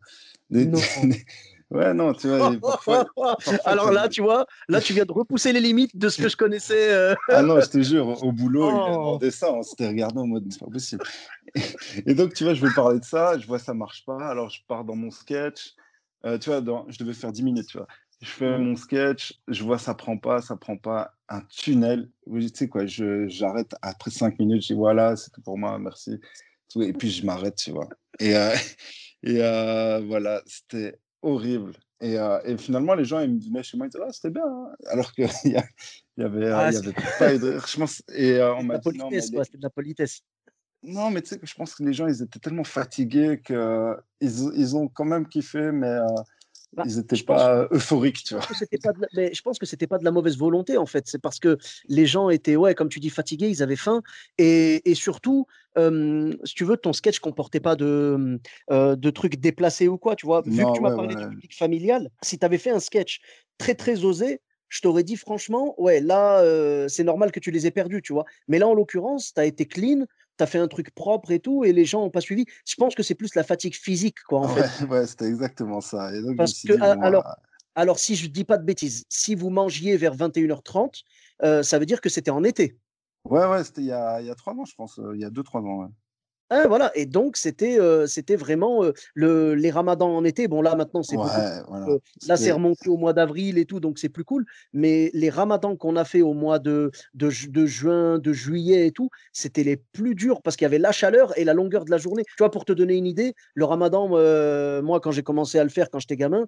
non. 0.51 0.79
ouais, 1.71 1.95
non, 1.95 2.13
tu 2.13 2.29
vois. 2.29 2.53
alors 3.65 3.91
là, 3.91 4.09
tu 4.11 4.21
vois, 4.21 4.47
là, 4.69 4.83
tu 4.83 4.93
viens 4.93 5.07
de 5.07 5.13
repousser 5.13 5.55
les 5.55 5.61
limites 5.61 5.97
de 5.97 6.11
ce 6.11 6.21
que 6.21 6.29
je 6.29 6.37
connaissais. 6.37 6.93
Euh. 6.93 7.15
ah 7.31 7.43
non, 7.43 7.61
je 7.61 7.71
te 7.71 7.81
jure, 7.81 8.23
au 8.23 8.33
boulot, 8.33 8.69
il 8.69 8.75
a 8.75 8.77
oh. 8.77 8.95
demandé 8.95 9.31
ça, 9.31 9.51
on 9.53 9.63
s'était 9.63 9.89
regardé 9.89 10.21
en 10.21 10.27
mode 10.27 10.45
C'est 10.51 10.61
pas 10.61 10.71
possible. 10.71 11.05
Et 12.07 12.15
donc, 12.15 12.35
tu 12.35 12.45
vois, 12.45 12.53
je 12.53 12.65
vais 12.67 12.73
parler 12.75 13.01
de 13.01 13.05
ça, 13.05 13.39
je 13.39 13.47
vois 13.47 13.59
ça 13.59 13.73
marche 13.73 14.05
pas, 14.05 14.29
alors 14.29 14.51
je 14.51 14.61
pars 14.69 14.85
dans 14.85 14.97
mon 14.97 15.11
sketch. 15.11 15.75
Euh, 16.25 16.39
tu 16.39 16.51
vois, 16.51 16.61
dans, 16.61 16.87
je 16.89 16.99
devais 16.99 17.13
faire 17.13 17.33
10 17.33 17.43
minutes, 17.43 17.69
tu 17.69 17.79
vois. 17.79 17.87
Je 18.21 18.31
fais 18.31 18.59
mon 18.59 18.75
sketch, 18.77 19.35
je 19.49 19.63
vois 19.65 19.79
ça 19.79 19.95
prend 19.95 20.17
pas, 20.17 20.41
ça 20.41 20.57
prend 20.57 20.77
pas 20.77 21.15
un 21.29 21.43
tunnel. 21.43 22.11
Tu 22.27 22.49
sais 22.55 22.69
quoi, 22.69 22.87
j'arrête 22.87 23.75
après 23.83 24.11
cinq 24.11 24.39
minutes, 24.39 24.63
je 24.63 24.69
dis 24.69 24.75
voilà, 24.75 25.17
c'est 25.17 25.31
tout 25.31 25.43
pour 25.43 25.59
moi, 25.59 25.79
merci. 25.79 26.19
Et 26.81 26.93
puis 26.93 27.11
je 27.11 27.25
m'arrête, 27.27 27.57
tu 27.57 27.71
vois. 27.71 27.89
Et, 28.19 28.35
euh, 28.35 28.55
et 29.23 29.43
euh, 29.43 30.01
voilà, 30.07 30.43
c'était 30.47 30.99
horrible. 31.23 31.73
Et, 32.01 32.19
euh, 32.19 32.41
et, 32.45 32.59
finalement, 32.59 32.95
les 32.95 33.05
gens, 33.05 33.21
ils 33.21 33.33
me 33.33 33.41
venaient 33.41 33.63
chez 33.63 33.77
moi, 33.77 33.87
ils 33.87 33.91
disaient, 33.91 34.05
ah, 34.07 34.13
c'était 34.13 34.31
bien. 34.31 34.45
Hein. 34.45 34.73
Alors 34.89 35.13
qu'il 35.13 35.25
y, 35.45 35.51
y, 35.51 36.23
avait, 36.23 36.51
ah, 36.51 36.71
y 36.71 36.77
avait 36.77 36.93
pas 37.19 37.39
de 37.39 37.59
Je 37.59 37.77
pense, 37.77 38.03
et 38.15 38.41
on 38.43 38.63
m'a 38.63 38.79
dit, 38.79 38.99
non, 38.99 39.11
c'était 39.11 39.59
de 39.59 39.63
la 39.63 39.71
politesse. 39.71 40.23
Non, 40.85 41.11
mais 41.11 41.23
tu 41.23 41.31
sais 41.31 41.39
que 41.39 41.47
je 41.47 41.55
pense 41.55 41.75
que 41.75 41.83
les 41.83 41.93
gens, 41.93 42.07
ils 42.07 42.23
étaient 42.23 42.39
tellement 42.39 42.65
fatigués 42.65 43.41
qu'ils 43.45 43.97
ils 44.21 44.77
ont 44.77 44.89
quand 44.89 45.05
même 45.05 45.27
kiffé, 45.27 45.73
mais 45.73 45.97
bah, 46.75 46.83
ils 46.87 46.97
n'étaient 46.97 47.23
pas 47.23 47.69
euphoriques, 47.71 48.25
tu 48.25 48.35
vois. 48.35 48.45
mais 49.17 49.33
je 49.33 49.43
pense 49.43 49.59
que 49.59 49.67
c'était 49.67 49.87
pas 49.87 49.99
de 49.99 50.05
la 50.05 50.11
mauvaise 50.11 50.37
volonté, 50.37 50.77
en 50.77 50.87
fait. 50.87 51.05
C'est 51.07 51.21
parce 51.21 51.39
que 51.39 51.57
les 51.89 52.07
gens 52.07 52.29
étaient, 52.31 52.57
ouais, 52.57 52.75
comme 52.75 52.89
tu 52.89 53.01
dis, 53.01 53.11
fatigués, 53.11 53.49
ils 53.49 53.63
avaient 53.63 53.77
faim. 53.77 54.03
Et, 54.39 54.91
et 54.91 54.95
surtout, 54.95 55.47
si 55.77 56.55
tu 56.55 56.65
veux, 56.65 56.77
ton 56.77 56.93
sketch 56.93 57.19
comportait 57.21 57.61
pas 57.61 57.77
de, 57.77 58.39
de 58.71 59.11
trucs 59.11 59.37
déplacés 59.37 59.89
ou 59.89 59.97
quoi, 59.99 60.17
tu 60.17 60.27
vois. 60.27 60.43
Vu 60.45 60.65
que 60.65 60.73
tu 60.75 60.81
m'as 60.81 60.95
parlé 60.95 61.15
du 61.15 61.29
public 61.29 61.57
familial, 61.57 62.11
si 62.23 62.39
tu 62.39 62.45
avais 62.45 62.59
fait 62.59 62.71
un 62.71 62.81
sketch 62.81 63.21
très, 63.57 63.75
très 63.75 64.05
osé, 64.05 64.41
je 64.69 64.81
t'aurais 64.81 65.05
dit 65.05 65.17
franchement, 65.17 65.81
ouais, 65.81 66.01
là, 66.01 66.43
c'est 66.89 67.05
normal 67.05 67.31
que 67.31 67.41
tu 67.41 67.53
les 67.53 67.67
aies 67.67 67.71
perdus, 67.71 68.03
tu 68.03 68.13
vois. 68.13 68.25
Mais 68.49 68.59
là, 68.59 68.67
en 68.67 68.75
l'occurrence, 68.75 69.33
tu 69.33 69.41
as 69.41 69.45
été 69.45 69.65
clean, 69.67 70.07
tu 70.37 70.45
as 70.45 70.47
fait 70.47 70.59
un 70.59 70.69
truc 70.69 70.95
propre 70.95 71.31
et 71.31 71.41
tout, 71.41 71.65
et 71.65 71.73
les 71.73 71.85
gens 71.85 72.01
n'ont 72.01 72.11
pas 72.11 72.21
suivi. 72.21 72.45
Je 72.67 72.75
pense 72.77 72.95
que 72.95 73.03
c'est 73.03 73.15
plus 73.15 73.35
la 73.35 73.45
fatigue 73.45 73.75
physique, 73.75 74.23
quoi, 74.29 74.41
en 74.41 74.49
fait. 74.49 74.87
Ouais, 74.87 75.07
c'était 75.07 75.27
exactement 75.27 75.81
ça. 75.81 76.11
Parce 76.37 76.63
que, 76.63 76.81
alors, 76.83 77.25
alors, 77.75 77.99
si 77.99 78.15
je 78.15 78.29
dis 78.29 78.45
pas 78.45 78.59
de 78.59 78.65
bêtises, 78.65 79.05
si 79.09 79.35
vous 79.35 79.51
mangiez 79.51 79.97
vers 79.97 80.17
21h30, 80.17 81.03
euh, 81.43 81.63
ça 81.63 81.79
veut 81.79 81.87
dire 81.87 82.01
que 82.01 82.09
c'était 82.09 82.31
en 82.31 82.45
été. 82.45 82.79
Ouais, 83.25 83.47
ouais, 83.47 83.65
c'était 83.65 83.81
il 83.81 83.87
y 83.87 83.93
a, 83.93 84.21
il 84.21 84.27
y 84.27 84.31
a 84.31 84.35
trois 84.35 84.55
ans, 84.55 84.65
je 84.65 84.75
pense, 84.75 84.99
euh, 84.99 85.13
il 85.15 85.21
y 85.21 85.25
a 85.25 85.31
deux, 85.31 85.43
trois 85.43 85.61
ans. 85.61 85.91
Ah, 86.55 86.69
voilà, 86.69 86.93
et 86.95 87.05
donc 87.05 87.37
c'était 87.37 87.79
c'était 88.07 88.37
vraiment 88.37 88.83
le, 89.15 89.55
les 89.55 89.71
ramadans 89.73 90.11
en 90.11 90.25
été. 90.25 90.47
Bon, 90.47 90.63
là 90.63 90.77
maintenant, 90.77 91.03
c'est 91.03 91.17
là, 91.17 92.37
c'est 92.37 92.53
remonté 92.53 92.89
au 92.89 92.97
mois 92.97 93.13
d'avril 93.13 93.59
et 93.59 93.65
tout, 93.65 93.81
donc 93.81 93.99
c'est 93.99 94.09
plus 94.09 94.25
cool. 94.25 94.47
Mais 94.73 95.11
les 95.15 95.31
ramadans 95.31 95.77
qu'on 95.77 95.97
a 95.97 96.05
fait 96.05 96.23
au 96.23 96.33
mois 96.33 96.61
de, 96.61 96.93
de, 97.15 97.29
de, 97.49 97.67
juin, 97.67 98.19
de 98.21 98.33
juillet 98.33 98.87
et 98.87 98.93
tout, 98.93 99.11
c'était 99.33 99.65
les 99.65 99.77
plus 99.77 100.15
durs 100.15 100.43
parce 100.43 100.55
qu'il 100.57 100.65
y 100.65 100.67
avait 100.67 100.79
la 100.79 100.93
chaleur 100.93 101.37
et 101.37 101.43
la 101.43 101.55
longueur 101.55 101.85
de 101.85 101.91
la 101.91 101.99
journée. 101.99 102.23
Tu 102.25 102.35
vois, 102.39 102.53
pour 102.53 102.65
te 102.65 102.73
donner 102.73 102.95
une 102.95 103.07
idée, 103.07 103.35
le 103.55 103.65
ramadan, 103.65 104.09
moi, 104.83 105.01
quand 105.01 105.11
j'ai 105.11 105.25
commencé 105.25 105.59
à 105.59 105.65
le 105.65 105.71
faire 105.71 105.91
quand 105.91 105.99
j'étais 105.99 106.17
gamin, 106.17 106.47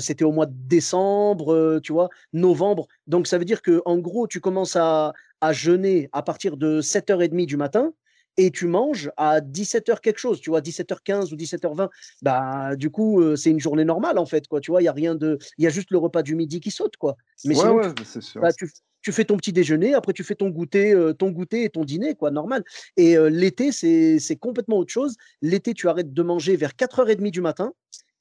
c'était 0.00 0.24
au 0.24 0.32
mois 0.32 0.46
de 0.46 0.54
décembre, 0.66 1.78
tu 1.80 1.92
vois, 1.92 2.08
novembre. 2.32 2.88
Donc 3.06 3.28
ça 3.28 3.38
veut 3.38 3.44
dire 3.44 3.62
que 3.62 3.82
en 3.84 3.98
gros, 3.98 4.26
tu 4.26 4.40
commences 4.40 4.74
à, 4.74 5.12
à 5.40 5.52
jeûner 5.52 6.08
à 6.12 6.22
partir 6.22 6.56
de 6.56 6.80
7h30 6.80 7.46
du 7.46 7.56
matin 7.56 7.92
et 8.36 8.50
tu 8.50 8.66
manges 8.66 9.10
à 9.16 9.40
17h 9.40 10.00
quelque 10.00 10.18
chose, 10.18 10.40
tu 10.40 10.50
vois, 10.50 10.60
17h15 10.60 11.32
ou 11.32 11.36
17h20, 11.36 11.88
bah, 12.22 12.76
du 12.76 12.90
coup, 12.90 13.36
c'est 13.36 13.50
une 13.50 13.60
journée 13.60 13.84
normale, 13.84 14.18
en 14.18 14.26
fait, 14.26 14.48
quoi, 14.48 14.60
tu 14.60 14.70
vois, 14.70 14.82
il 14.82 14.86
y 14.86 14.88
a 14.88 14.92
rien 14.92 15.14
de, 15.14 15.38
il 15.58 15.64
y 15.64 15.66
a 15.66 15.70
juste 15.70 15.90
le 15.90 15.98
repas 15.98 16.22
du 16.22 16.34
midi 16.34 16.60
qui 16.60 16.70
saute, 16.70 16.96
quoi. 16.96 17.16
Mais 17.44 17.56
ouais, 17.56 17.70
ouais, 17.70 17.88
c'est 18.04 18.22
sûr. 18.22 18.40
Bah, 18.40 18.52
tu, 18.52 18.70
tu, 19.02 19.12
fais 19.12 19.24
ton 19.24 19.36
petit 19.36 19.52
déjeuner, 19.52 19.94
après 19.94 20.12
tu 20.12 20.24
fais 20.24 20.34
ton 20.34 20.48
goûter, 20.48 20.94
ton 21.18 21.30
goûter 21.30 21.64
et 21.64 21.70
ton 21.70 21.84
dîner, 21.84 22.14
quoi, 22.14 22.30
normal. 22.30 22.64
Et 22.96 23.16
l'été, 23.30 23.72
c'est 23.72 24.36
complètement 24.36 24.78
autre 24.78 24.92
chose. 24.92 25.16
L'été, 25.42 25.74
tu 25.74 25.88
arrêtes 25.88 26.12
de 26.12 26.22
manger 26.22 26.56
vers 26.56 26.72
4h30 26.72 27.30
du 27.30 27.40
matin 27.40 27.72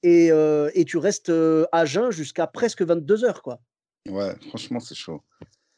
et, 0.03 0.29
et 0.73 0.85
tu 0.85 0.97
restes 0.97 1.31
à 1.71 1.85
jeun 1.85 2.11
jusqu'à 2.11 2.47
presque 2.47 2.81
22h, 2.81 3.41
quoi. 3.41 3.59
Ouais, 4.09 4.35
franchement, 4.49 4.79
c'est 4.79 4.95
chaud. 4.95 5.21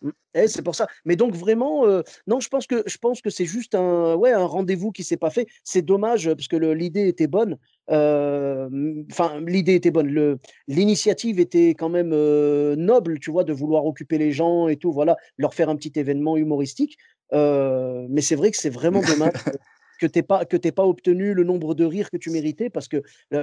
Mmh. 0.01 0.09
Eh, 0.35 0.47
c'est 0.47 0.61
pour 0.61 0.75
ça. 0.75 0.87
Mais 1.05 1.15
donc 1.15 1.33
vraiment, 1.33 1.85
non, 2.27 2.39
je 2.39 2.49
pense 2.49 2.67
que 2.67 2.83
je 2.85 2.97
pense 2.97 3.21
que 3.21 3.29
c'est 3.29 3.45
juste 3.45 3.75
un, 3.75 4.15
ouais, 4.15 4.31
un 4.31 4.45
rendez-vous 4.45 4.91
qui 4.91 5.03
s'est 5.03 5.17
pas 5.17 5.29
fait. 5.29 5.47
C'est 5.63 5.81
dommage 5.81 6.29
parce 6.33 6.47
que 6.47 6.57
l'idée 6.57 7.07
était 7.07 7.27
bonne. 7.27 7.57
Enfin, 7.87 9.41
l'idée 9.47 9.75
était 9.75 9.91
bonne. 9.91 10.07
Le, 10.07 10.39
l'initiative 10.67 11.39
était 11.39 11.69
quand 11.69 11.89
même 11.89 12.09
noble, 12.75 13.19
tu 13.19 13.31
vois, 13.31 13.43
de 13.45 13.53
vouloir 13.53 13.85
occuper 13.85 14.17
les 14.17 14.31
gens 14.31 14.67
et 14.67 14.77
tout. 14.77 14.91
Voilà, 14.91 15.15
leur 15.37 15.53
faire 15.53 15.69
un 15.69 15.75
petit 15.75 15.93
événement 15.95 16.35
humoristique. 16.37 16.97
mais 17.31 18.21
c'est 18.21 18.35
vrai 18.35 18.51
que 18.51 18.57
c'est 18.57 18.69
vraiment 18.69 19.01
dommage. 19.07 19.33
Que 19.99 20.07
tu 20.07 20.23
pas, 20.71 20.85
obtenu 20.85 21.33
le 21.33 21.43
nombre 21.43 21.75
de 21.75 21.85
rires 21.85 22.09
que 22.09 22.17
tu 22.17 22.29
méritais, 22.29 22.69
parce 22.69 22.87
que 22.87 23.01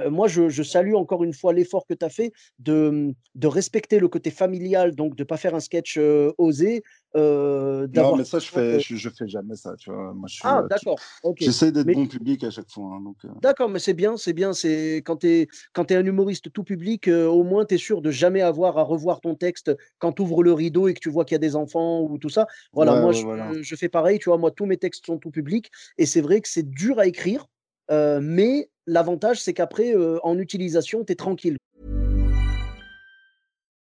moi, 0.09 0.27
je, 0.27 0.63
salue 0.63 0.93
encore 0.95 1.23
une 1.23 1.33
fois 1.33 1.53
l'effort 1.53 1.85
que 1.87 1.93
tu 1.93 2.05
as 2.05 2.09
fait 2.09 2.31
de, 2.59 3.13
de 3.35 3.47
respecter 3.47 3.99
le 3.99 4.07
côté 4.07 4.31
familial, 4.31 4.95
donc 4.95 5.15
de 5.15 5.23
ne 5.23 5.27
pas 5.27 5.37
faire 5.37 5.55
un 5.55 5.59
sketch 5.59 5.99
osé, 6.37 6.83
euh, 7.15 7.87
non, 7.93 8.15
mais 8.15 8.23
ça, 8.23 8.39
je 8.39 8.47
fais, 8.47 8.79
je, 8.79 9.09
fais 9.09 9.27
jamais 9.27 9.55
ça. 9.55 9.75
Tu 9.77 9.91
vois. 9.91 10.13
Moi, 10.13 10.27
je 10.27 10.39
ah, 10.43 10.59
euh, 10.59 10.67
d'accord. 10.67 10.97
J'essaie 11.37 11.71
d'être 11.71 11.87
bon 11.87 12.07
public 12.07 12.43
à 12.43 12.49
chaque 12.49 12.69
fois. 12.69 12.95
Hein, 12.95 13.01
donc, 13.01 13.17
euh. 13.25 13.29
D'accord, 13.41 13.69
mais 13.69 13.79
c'est 13.79 13.93
bien, 13.93 14.17
c'est 14.17 14.33
bien. 14.33 14.53
C'est 14.53 14.97
quand 15.05 15.17
tu 15.17 15.27
es, 15.27 15.47
quand 15.73 15.91
es 15.91 15.95
un 15.95 16.05
humoriste 16.05 16.51
tout 16.51 16.63
public, 16.63 17.07
au 17.07 17.43
moins 17.43 17.65
tu 17.65 17.75
es 17.75 17.77
sûr 17.77 18.01
de 18.01 18.09
jamais 18.09 18.41
avoir 18.41 18.77
à 18.77 18.83
revoir 18.83 19.21
ton 19.21 19.35
texte 19.35 19.71
quand 19.99 20.13
tu 20.13 20.23
ouvres 20.23 20.43
le 20.43 20.53
rideau 20.53 20.87
et 20.87 20.93
que 20.93 20.99
tu 20.99 21.09
vois 21.09 21.25
qu'il 21.25 21.35
y 21.35 21.37
a 21.37 21.39
des 21.39 21.55
enfants 21.55 22.01
ou 22.01 22.17
tout 22.17 22.29
ça. 22.29 22.47
Voilà, 22.71 22.99
moi, 22.99 23.11
je, 23.11 23.61
je, 23.61 23.75
fais 23.75 23.89
pareil. 23.89 24.17
Tu 24.19 24.29
vois, 24.29 24.37
moi, 24.37 24.51
tous 24.51 24.65
mes 24.65 24.77
textes 24.77 25.05
sont 25.05 25.17
tout 25.17 25.31
public 25.31 25.71
et 25.97 26.05
c'est 26.05 26.21
vrai 26.21 26.41
que 26.41 26.47
c'est 26.47 26.67
dur 26.67 26.99
à 26.99 27.05
écrire, 27.05 27.45
mais 27.89 28.69
l'avantage, 28.87 29.39
c'est 29.39 29.53
qu'après, 29.53 29.93
en 30.23 30.39
utilisation, 30.39 31.03
tu 31.05 31.13
es 31.13 31.15
tranquille. 31.15 31.57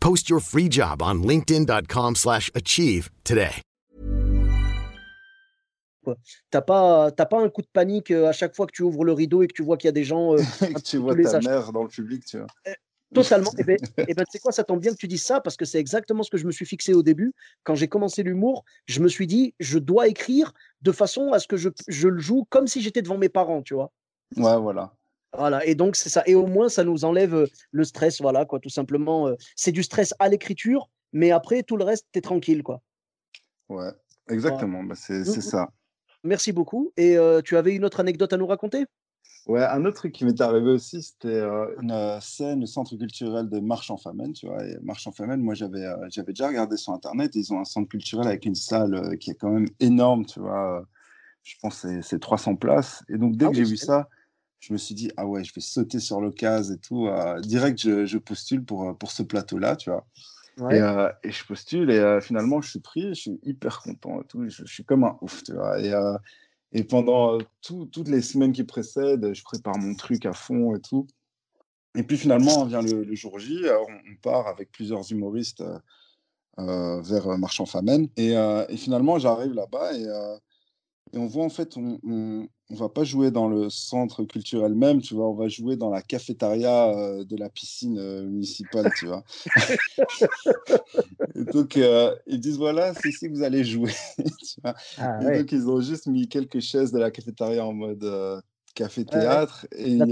Post 0.00 0.28
your 0.28 0.40
free 0.40 0.68
job 0.68 1.02
on 1.02 1.22
linkedin.com/achieve 1.22 3.10
today. 3.24 3.62
T'as 6.50 6.62
pas, 6.62 7.10
t'as 7.10 7.26
pas 7.26 7.40
un 7.40 7.48
coup 7.48 7.62
de 7.62 7.68
panique 7.72 8.10
euh, 8.10 8.28
à 8.28 8.32
chaque 8.32 8.56
fois 8.56 8.66
que 8.66 8.72
tu 8.72 8.82
ouvres 8.82 9.04
le 9.04 9.12
rideau 9.12 9.42
et 9.42 9.48
que 9.48 9.52
tu 9.52 9.62
vois 9.62 9.76
qu'il 9.76 9.88
y 9.88 9.90
a 9.90 9.92
des 9.92 10.04
gens. 10.04 10.34
Euh, 10.34 10.38
tu 10.84 10.96
vois 10.96 11.14
ta 11.14 11.40
mère 11.40 11.72
dans 11.72 11.82
le 11.82 11.88
public, 11.88 12.24
tu 12.24 12.38
vois. 12.38 12.46
Eh, 12.66 12.74
totalement. 13.14 13.50
et 13.52 13.60
eh 13.60 13.64
ben, 13.64 13.78
eh 14.08 14.14
ben 14.14 14.24
tu 14.24 14.32
sais 14.32 14.38
quoi, 14.38 14.52
ça 14.52 14.64
tombe 14.64 14.80
bien 14.80 14.92
que 14.92 14.96
tu 14.96 15.08
dises 15.08 15.24
ça 15.24 15.40
parce 15.40 15.56
que 15.56 15.64
c'est 15.64 15.78
exactement 15.78 16.22
ce 16.22 16.30
que 16.30 16.38
je 16.38 16.46
me 16.46 16.52
suis 16.52 16.66
fixé 16.66 16.94
au 16.94 17.02
début. 17.02 17.34
Quand 17.64 17.74
j'ai 17.74 17.88
commencé 17.88 18.22
l'humour, 18.22 18.64
je 18.86 19.00
me 19.00 19.08
suis 19.08 19.26
dit, 19.26 19.54
je 19.60 19.78
dois 19.78 20.08
écrire 20.08 20.52
de 20.82 20.92
façon 20.92 21.32
à 21.32 21.38
ce 21.38 21.46
que 21.46 21.56
je, 21.56 21.68
je 21.88 22.08
le 22.08 22.18
joue 22.18 22.46
comme 22.48 22.66
si 22.66 22.80
j'étais 22.80 23.02
devant 23.02 23.18
mes 23.18 23.28
parents, 23.28 23.62
tu 23.62 23.74
vois. 23.74 23.92
Ouais, 24.36 24.56
voilà. 24.58 24.94
Voilà, 25.36 25.64
et 25.64 25.74
donc 25.74 25.96
c'est 25.96 26.08
ça. 26.08 26.22
Et 26.26 26.34
au 26.34 26.46
moins, 26.46 26.68
ça 26.68 26.82
nous 26.84 27.04
enlève 27.04 27.46
le 27.70 27.84
stress, 27.84 28.20
voilà, 28.20 28.44
quoi, 28.44 28.58
tout 28.58 28.68
simplement. 28.68 29.30
C'est 29.54 29.72
du 29.72 29.82
stress 29.82 30.12
à 30.18 30.28
l'écriture, 30.28 30.90
mais 31.12 31.30
après, 31.30 31.62
tout 31.62 31.76
le 31.76 31.84
reste, 31.84 32.06
t'es 32.12 32.20
tranquille, 32.20 32.62
quoi. 32.62 32.82
Ouais, 33.68 33.90
exactement, 34.28 34.82
bah, 34.82 34.96
c'est 34.96 35.20
mmh, 35.20 35.38
mmh. 35.38 35.40
ça. 35.40 35.68
Merci 36.24 36.52
beaucoup. 36.52 36.92
Et 36.96 37.16
tu 37.44 37.56
avais 37.56 37.74
une 37.74 37.84
autre 37.84 38.00
anecdote 38.00 38.32
à 38.32 38.36
nous 38.36 38.46
raconter? 38.46 38.86
Ouais, 39.46 39.64
un 39.64 39.84
autre 39.84 39.96
truc 39.96 40.12
qui 40.12 40.24
m'est 40.24 40.40
arrivé 40.40 40.70
aussi, 40.70 41.02
c'était 41.02 41.40
une 41.80 42.18
scène 42.20 42.62
au 42.62 42.66
centre 42.66 42.94
culturel 42.96 43.48
de 43.48 43.58
Marche 43.58 43.90
en 43.90 43.96
Famenne, 43.96 44.32
tu 44.32 44.46
vois. 44.46 44.64
Et 44.66 44.76
Marche 44.82 45.06
en 45.06 45.12
Famenne, 45.12 45.40
moi, 45.40 45.54
j'avais 45.54 45.86
j'avais 46.10 46.32
déjà 46.32 46.48
regardé 46.48 46.76
sur 46.76 46.92
Internet. 46.92 47.34
Ils 47.36 47.52
ont 47.52 47.60
un 47.60 47.64
centre 47.64 47.88
culturel 47.88 48.26
avec 48.26 48.44
une 48.44 48.54
salle 48.54 49.16
qui 49.18 49.30
est 49.30 49.34
quand 49.34 49.50
même 49.50 49.68
énorme, 49.78 50.26
tu 50.26 50.40
vois. 50.40 50.84
Je 51.42 51.54
pense 51.62 51.82
que 51.82 52.02
c'est 52.02 52.18
300 52.18 52.56
places. 52.56 53.02
Et 53.08 53.16
donc, 53.16 53.36
dès 53.36 53.46
ah 53.46 53.48
que 53.48 53.54
j'ai 53.54 53.64
vu 53.64 53.78
ça, 53.78 54.08
je 54.60 54.74
me 54.74 54.78
suis 54.78 54.94
dit, 54.94 55.10
ah 55.16 55.26
ouais, 55.26 55.42
je 55.42 55.52
vais 55.54 55.60
sauter 55.60 55.98
sur 55.98 56.20
l'occasion 56.20 56.74
et 56.74 56.78
tout. 56.78 57.06
Euh, 57.06 57.40
direct, 57.40 57.80
je, 57.80 58.04
je, 58.04 58.18
postule 58.18 58.64
pour, 58.64 58.88
euh, 58.88 58.92
pour 58.92 59.10
ce 59.10 59.22
plateau-là, 59.22 59.76
tu 59.76 59.90
vois. 59.90 60.06
Et, 60.70 60.80
euh, 60.80 61.08
et, 61.24 61.32
je 61.32 61.44
postule 61.46 61.90
et 61.90 62.18
finalement, 62.20 62.60
je 62.60 62.68
suis 62.68 62.80
pris, 62.80 63.08
je 63.08 63.20
suis 63.20 63.40
hyper 63.42 63.80
content 63.80 64.20
et 64.20 64.24
tout. 64.26 64.46
Je, 64.46 64.64
je 64.66 64.72
suis 64.72 64.84
comme 64.84 65.04
un 65.04 65.16
ouf, 65.22 65.42
tu 65.42 65.54
vois. 65.54 65.80
Et, 65.80 65.92
et 66.72 66.84
pendant 66.84 67.38
toutes 67.62 68.08
les 68.08 68.20
semaines 68.20 68.52
qui 68.52 68.64
précèdent, 68.64 69.32
je 69.32 69.42
prépare 69.42 69.78
mon 69.78 69.94
truc 69.94 70.26
à 70.26 70.34
fond 70.34 70.74
et 70.76 70.80
tout. 70.80 71.06
Et 71.96 72.02
puis 72.02 72.18
finalement, 72.18 72.66
vient 72.66 72.82
le, 72.82 73.14
jour 73.14 73.38
J, 73.38 73.64
on, 73.66 74.16
part 74.20 74.48
avec 74.48 74.70
plusieurs 74.70 75.10
humoristes 75.10 75.64
vers 76.58 77.38
Marchand 77.38 77.64
Famenne. 77.64 78.10
Et, 78.18 78.32
et 78.32 78.76
finalement, 78.76 79.18
j'arrive 79.18 79.54
là-bas 79.54 79.94
et 79.94 80.06
et 81.12 81.18
on 81.18 81.26
voit 81.26 81.44
en 81.44 81.48
fait, 81.48 81.76
on, 81.76 81.98
on, 82.04 82.48
va 82.76 82.88
pas 82.88 83.04
jouer 83.04 83.30
dans 83.30 83.48
le 83.48 83.70
centre 83.70 84.24
culturel 84.24 84.74
même, 84.74 85.00
tu 85.00 85.14
vois, 85.14 85.28
on 85.28 85.34
va 85.34 85.48
jouer 85.48 85.76
dans 85.76 85.90
la 85.90 86.02
cafétéria 86.02 86.88
euh, 86.88 87.24
de 87.24 87.36
la 87.36 87.48
piscine 87.48 87.98
euh, 87.98 88.22
municipale, 88.22 88.90
tu 88.98 89.06
vois. 89.06 89.24
et 91.34 91.44
donc, 91.44 91.76
euh, 91.76 92.14
ils 92.26 92.40
disent 92.40 92.58
voilà, 92.58 92.94
c'est 92.94 93.08
ici 93.08 93.28
que 93.28 93.34
vous 93.34 93.42
allez 93.42 93.64
jouer. 93.64 93.92
tu 94.18 94.60
vois. 94.62 94.74
Ah 94.98 95.18
et 95.22 95.38
donc, 95.38 95.52
ils 95.52 95.68
ont 95.68 95.80
juste 95.80 96.06
mis 96.06 96.28
quelques 96.28 96.60
chaises 96.60 96.92
de 96.92 96.98
la 96.98 97.10
cafétéria 97.10 97.64
en 97.64 97.72
mode 97.72 98.42
café-théâtre. 98.74 99.66
et, 99.72 99.96
là, 99.96 100.06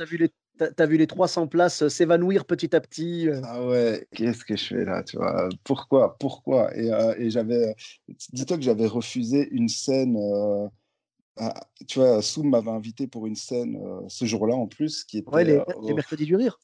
as, 0.00 0.04
vu 0.04 0.16
les 0.16 0.30
T'as 0.56 0.86
vu 0.86 0.96
les 0.96 1.08
300 1.08 1.48
places 1.48 1.88
s'évanouir 1.88 2.44
petit 2.44 2.76
à 2.76 2.80
petit. 2.80 3.28
Ah 3.42 3.66
ouais, 3.66 4.06
qu'est-ce 4.14 4.44
que 4.44 4.56
je 4.56 4.64
fais 4.66 4.84
là, 4.84 5.02
tu 5.02 5.16
vois? 5.16 5.48
Pourquoi? 5.64 6.16
Pourquoi? 6.18 6.76
Et, 6.76 6.92
euh, 6.92 7.12
et 7.18 7.28
j'avais, 7.28 7.74
dis-toi 8.32 8.56
que 8.56 8.62
j'avais 8.62 8.86
refusé 8.86 9.48
une 9.50 9.68
scène. 9.68 10.16
Tu 11.86 11.98
vois, 11.98 12.22
Soum 12.22 12.50
m'avait 12.50 12.70
invité 12.70 13.06
pour 13.06 13.26
une 13.26 13.36
scène 13.36 13.78
ce 14.08 14.24
jour-là 14.24 14.54
en 14.54 14.66
plus, 14.66 15.04
qui 15.04 15.18
était. 15.18 15.30
Ouais, 15.30 15.44
les, 15.44 15.60
les 15.82 15.94
mercredis 15.94 16.26
du 16.26 16.36
rire. 16.36 16.58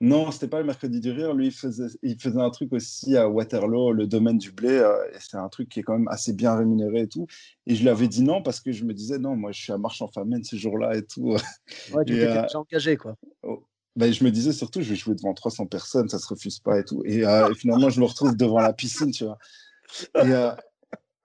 Non, 0.00 0.30
c'était 0.30 0.48
pas 0.48 0.58
le 0.58 0.66
mercredi 0.66 1.00
du 1.00 1.10
rire. 1.10 1.32
Lui, 1.32 1.46
il 1.46 1.52
faisait, 1.52 1.86
il 2.02 2.20
faisait 2.20 2.40
un 2.40 2.50
truc 2.50 2.72
aussi 2.74 3.16
à 3.16 3.28
Waterloo, 3.28 3.92
le 3.92 4.06
domaine 4.06 4.36
du 4.36 4.52
blé. 4.52 4.68
Euh, 4.68 4.94
c'est 5.18 5.38
un 5.38 5.48
truc 5.48 5.70
qui 5.70 5.80
est 5.80 5.82
quand 5.82 5.94
même 5.94 6.08
assez 6.08 6.34
bien 6.34 6.54
rémunéré 6.54 7.02
et 7.02 7.08
tout. 7.08 7.26
Et 7.66 7.74
je 7.74 7.82
lui 7.82 7.88
avais 7.88 8.06
dit 8.06 8.22
non 8.22 8.42
parce 8.42 8.60
que 8.60 8.72
je 8.72 8.84
me 8.84 8.92
disais 8.92 9.18
non, 9.18 9.36
moi 9.36 9.52
je 9.52 9.62
suis 9.62 9.72
à 9.72 9.78
Marchand 9.78 10.08
Famine 10.08 10.44
ce 10.44 10.56
jour-là 10.56 10.96
et 10.96 11.02
tout. 11.02 11.36
Ouais, 11.92 12.04
tu 12.04 12.14
étais 12.14 12.26
euh, 12.26 12.42
déjà 12.42 12.58
engagé 12.58 12.96
quoi. 12.96 13.16
Oh, 13.42 13.62
ben, 13.94 14.12
je 14.12 14.22
me 14.22 14.30
disais 14.30 14.52
surtout, 14.52 14.82
je 14.82 14.90
vais 14.90 14.96
jouer 14.96 15.14
devant 15.14 15.32
300 15.32 15.66
personnes, 15.66 16.08
ça 16.08 16.18
se 16.18 16.28
refuse 16.28 16.58
pas 16.58 16.78
et 16.78 16.84
tout. 16.84 17.02
Et, 17.06 17.24
euh, 17.24 17.50
et 17.50 17.54
finalement, 17.58 17.88
je 17.88 18.00
me 18.00 18.06
retrouve 18.06 18.36
devant 18.36 18.60
la 18.60 18.74
piscine, 18.74 19.10
tu 19.10 19.24
vois. 19.24 19.38
Et, 20.16 20.32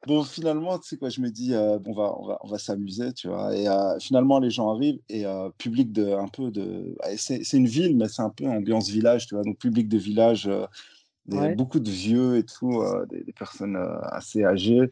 Bon, 0.08 0.24
finalement, 0.24 0.80
tu 0.80 0.90
sais 0.90 0.98
quoi, 0.98 1.10
je 1.10 1.22
me 1.22 1.30
dis, 1.30 1.54
euh, 1.54 1.78
bon, 1.78 1.92
on 1.92 1.94
va, 1.94 2.16
on 2.18 2.26
va, 2.26 2.38
on 2.42 2.48
va 2.48 2.58
s'amuser, 2.58 3.14
tu 3.14 3.28
vois. 3.28 3.56
Et 3.56 3.68
euh, 3.68 4.00
finalement, 4.00 4.40
les 4.40 4.50
gens 4.50 4.74
arrivent 4.74 5.00
et 5.10 5.28
euh, 5.28 5.50
public 5.60 5.92
de, 5.92 6.12
un 6.14 6.28
peu 6.28 6.50
de, 6.50 6.96
c'est 7.18 7.54
une 7.54 7.68
ville, 7.68 7.96
mais 7.96 8.08
c'est 8.08 8.24
un 8.24 8.32
peu 8.32 8.48
ambiance 8.48 8.90
village, 8.90 9.28
tu 9.28 9.36
vois. 9.36 9.44
Donc, 9.44 9.60
public 9.60 9.88
de 9.88 10.00
village, 10.00 10.50
beaucoup 11.56 11.80
de 11.80 11.92
vieux 11.92 12.38
et 12.38 12.44
tout, 12.44 12.84
des, 13.12 13.32
personnes 13.34 13.78
assez 14.06 14.44
âgées. 14.44 14.90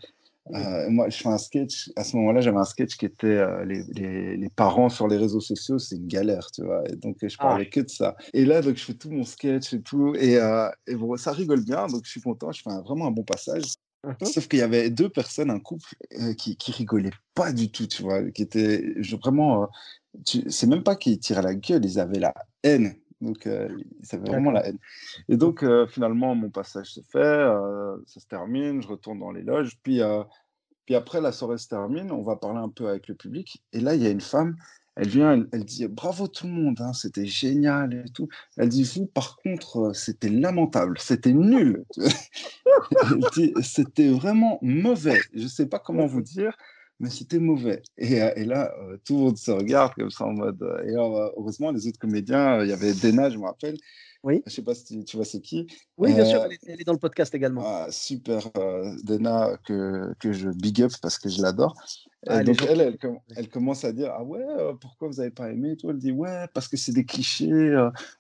moi, 0.52 1.10
je 1.10 1.18
fais 1.18 1.30
un 1.30 1.40
sketch. 1.40 1.90
À 1.96 2.04
ce 2.04 2.16
moment-là, 2.18 2.42
j'avais 2.42 2.60
un 2.60 2.64
sketch 2.64 2.96
qui 2.96 3.06
était 3.06 3.44
les, 3.66 3.84
les, 3.96 4.38
les, 4.38 4.50
parents 4.50 4.90
sur 4.90 5.08
les 5.08 5.18
réseaux 5.18 5.42
sociaux, 5.42 5.80
c'est 5.80 5.96
une 5.96 6.08
galère, 6.08 6.52
tu 6.52 6.64
vois. 6.64 6.84
Et 6.88 6.96
donc, 6.96 7.18
je 7.24 7.36
ah. 7.40 7.44
parlais 7.44 7.68
que 7.68 7.80
de 7.80 7.90
ça. 7.90 8.16
Et 8.36 8.46
là, 8.46 8.62
donc, 8.62 8.76
je 8.76 8.84
fais 8.84 8.94
tout 8.94 9.10
mon 9.10 9.24
sketch 9.24 9.74
et 9.74 9.82
tout. 9.82 10.14
Et, 10.20 10.36
et 10.86 10.96
bon, 10.96 11.18
ça 11.18 11.32
rigole 11.32 11.66
bien, 11.66 11.88
donc 11.88 12.02
je 12.06 12.12
suis 12.12 12.22
content. 12.22 12.52
Je 12.52 12.62
fais 12.62 12.70
vraiment 12.86 13.08
un 13.08 13.12
bon 13.12 13.24
passage. 13.24 13.64
Mmh 14.06 14.26
Sauf 14.26 14.48
qu'il 14.48 14.60
y 14.60 14.64
avait 14.64 14.90
deux 14.90 15.10
personnes, 15.10 15.50
un 15.50 15.60
couple, 15.60 15.90
qui, 16.38 16.56
qui 16.56 16.72
rigolaient 16.72 17.12
pas 17.34 17.52
du 17.52 17.70
tout, 17.70 17.88
tu 17.88 18.02
vois, 18.02 18.30
qui 18.32 18.42
étaient 18.42 18.94
vraiment. 19.22 19.70
c'est 20.26 20.68
même 20.68 20.84
pas 20.84 20.96
qu'ils 20.96 21.20
tiraient 21.20 21.42
la 21.42 21.56
gueule, 21.56 21.84
ils 21.84 22.00
avaient 22.00 22.20
la 22.20 22.34
haine. 22.64 22.96
Donc, 23.20 23.46
ils 23.46 24.16
avaient 24.16 24.30
vraiment 24.30 24.52
la 24.52 24.66
haine. 24.66 24.78
Et 25.28 25.36
donc, 25.36 25.66
finalement, 25.90 26.34
mon 26.34 26.50
passage 26.50 26.94
se 26.94 27.02
fait, 27.02 27.46
ça 28.06 28.20
se 28.22 28.28
termine, 28.28 28.82
je 28.82 28.88
retourne 28.88 29.20
dans 29.20 29.32
les 29.32 29.44
loges. 29.44 29.78
Puis, 29.84 30.02
puis 30.86 30.96
après, 30.96 31.20
la 31.20 31.34
soirée 31.34 31.58
se 31.58 31.68
termine, 31.68 32.12
on 32.12 32.24
va 32.24 32.38
parler 32.38 32.60
un 32.60 32.70
peu 32.70 32.88
avec 32.88 33.10
le 33.10 33.16
public. 33.16 33.62
Et 33.74 33.82
là, 33.82 33.96
il 33.96 34.02
y 34.02 34.08
a 34.08 34.10
une 34.10 34.22
femme, 34.22 34.56
elle 35.00 35.08
vient, 35.08 35.46
elle, 35.54 35.64
dit 35.64 35.88
bravo 35.88 36.28
tout 36.28 36.46
le 36.46 36.52
monde, 36.52 36.82
hein, 36.82 36.92
c'était 36.92 37.26
génial 37.26 37.94
et 38.06 38.10
tout. 38.12 38.28
Elle 38.58 38.68
dit 38.68 38.84
vous, 38.84 39.06
par 39.06 39.38
contre, 39.38 39.78
euh, 39.78 39.94
c'était 39.94 40.28
lamentable, 40.28 40.98
c'était 41.00 41.32
nul. 41.32 41.86
c'était 43.64 44.10
vraiment 44.10 44.60
mauvais. 44.62 45.22
Je 45.34 45.44
ne 45.44 45.48
sais 45.48 45.68
pas 45.68 45.80
comment 45.80 46.06
vous 46.06 46.22
dire, 46.22 46.58
mais 47.00 47.10
c'était 47.10 47.40
mauvais. 47.40 47.82
Et, 47.98 48.22
euh, 48.22 48.34
et, 48.36 48.44
là, 48.44 48.74
euh, 48.82 48.98
tout 49.06 49.14
le 49.16 49.20
monde 49.22 49.38
se 49.38 49.52
regarde 49.52 49.94
comme 49.94 50.12
ça 50.12 50.26
en 50.26 50.34
mode. 50.34 50.62
Et 50.86 50.96
heureusement, 50.96 51.72
les 51.72 51.88
autres 51.88 52.00
comédiens, 52.00 52.62
il 52.62 52.70
y 52.70 52.74
avait 52.74 52.94
Dena, 52.94 53.30
je 53.30 53.38
me 53.38 53.46
rappelle, 53.46 53.78
oui. 54.24 54.44
Je 54.46 54.52
sais 54.52 54.62
pas 54.62 54.76
si 54.76 55.04
tu 55.06 55.16
vois 55.16 55.26
c'est 55.26 55.40
qui. 55.40 55.68
Oui, 55.98 56.14
bien 56.14 56.26
sûr, 56.26 56.44
elle 56.44 56.80
est, 56.80 56.84
dans 56.84 56.94
le 56.94 57.00
podcast 57.00 57.34
également. 57.34 57.62
Ah, 57.66 57.88
super, 57.90 58.50
Dena, 59.04 59.58
que, 59.66 60.14
que 60.20 60.34
je 60.34 60.50
big 60.50 60.82
up 60.82 60.92
parce 61.02 61.18
que 61.18 61.30
je 61.30 61.42
l'adore. 61.42 61.76
Ah, 62.28 62.44
donc 62.44 62.62
elle, 62.68 62.82
elle, 62.82 62.98
elle, 63.38 63.48
commence 63.48 63.86
à 63.86 63.94
dire 63.94 64.12
ah 64.14 64.24
ouais 64.24 64.44
pourquoi 64.82 65.08
vous 65.08 65.22
avez 65.22 65.32
pas 65.32 65.52
aimé 65.52 65.78
toi 65.78 65.92
elle 65.92 66.00
dit 66.00 66.12
ouais 66.12 66.48
parce 66.54 66.68
que 66.68 66.76
c'est 66.76 66.92
des 66.92 67.06
clichés 67.06 67.74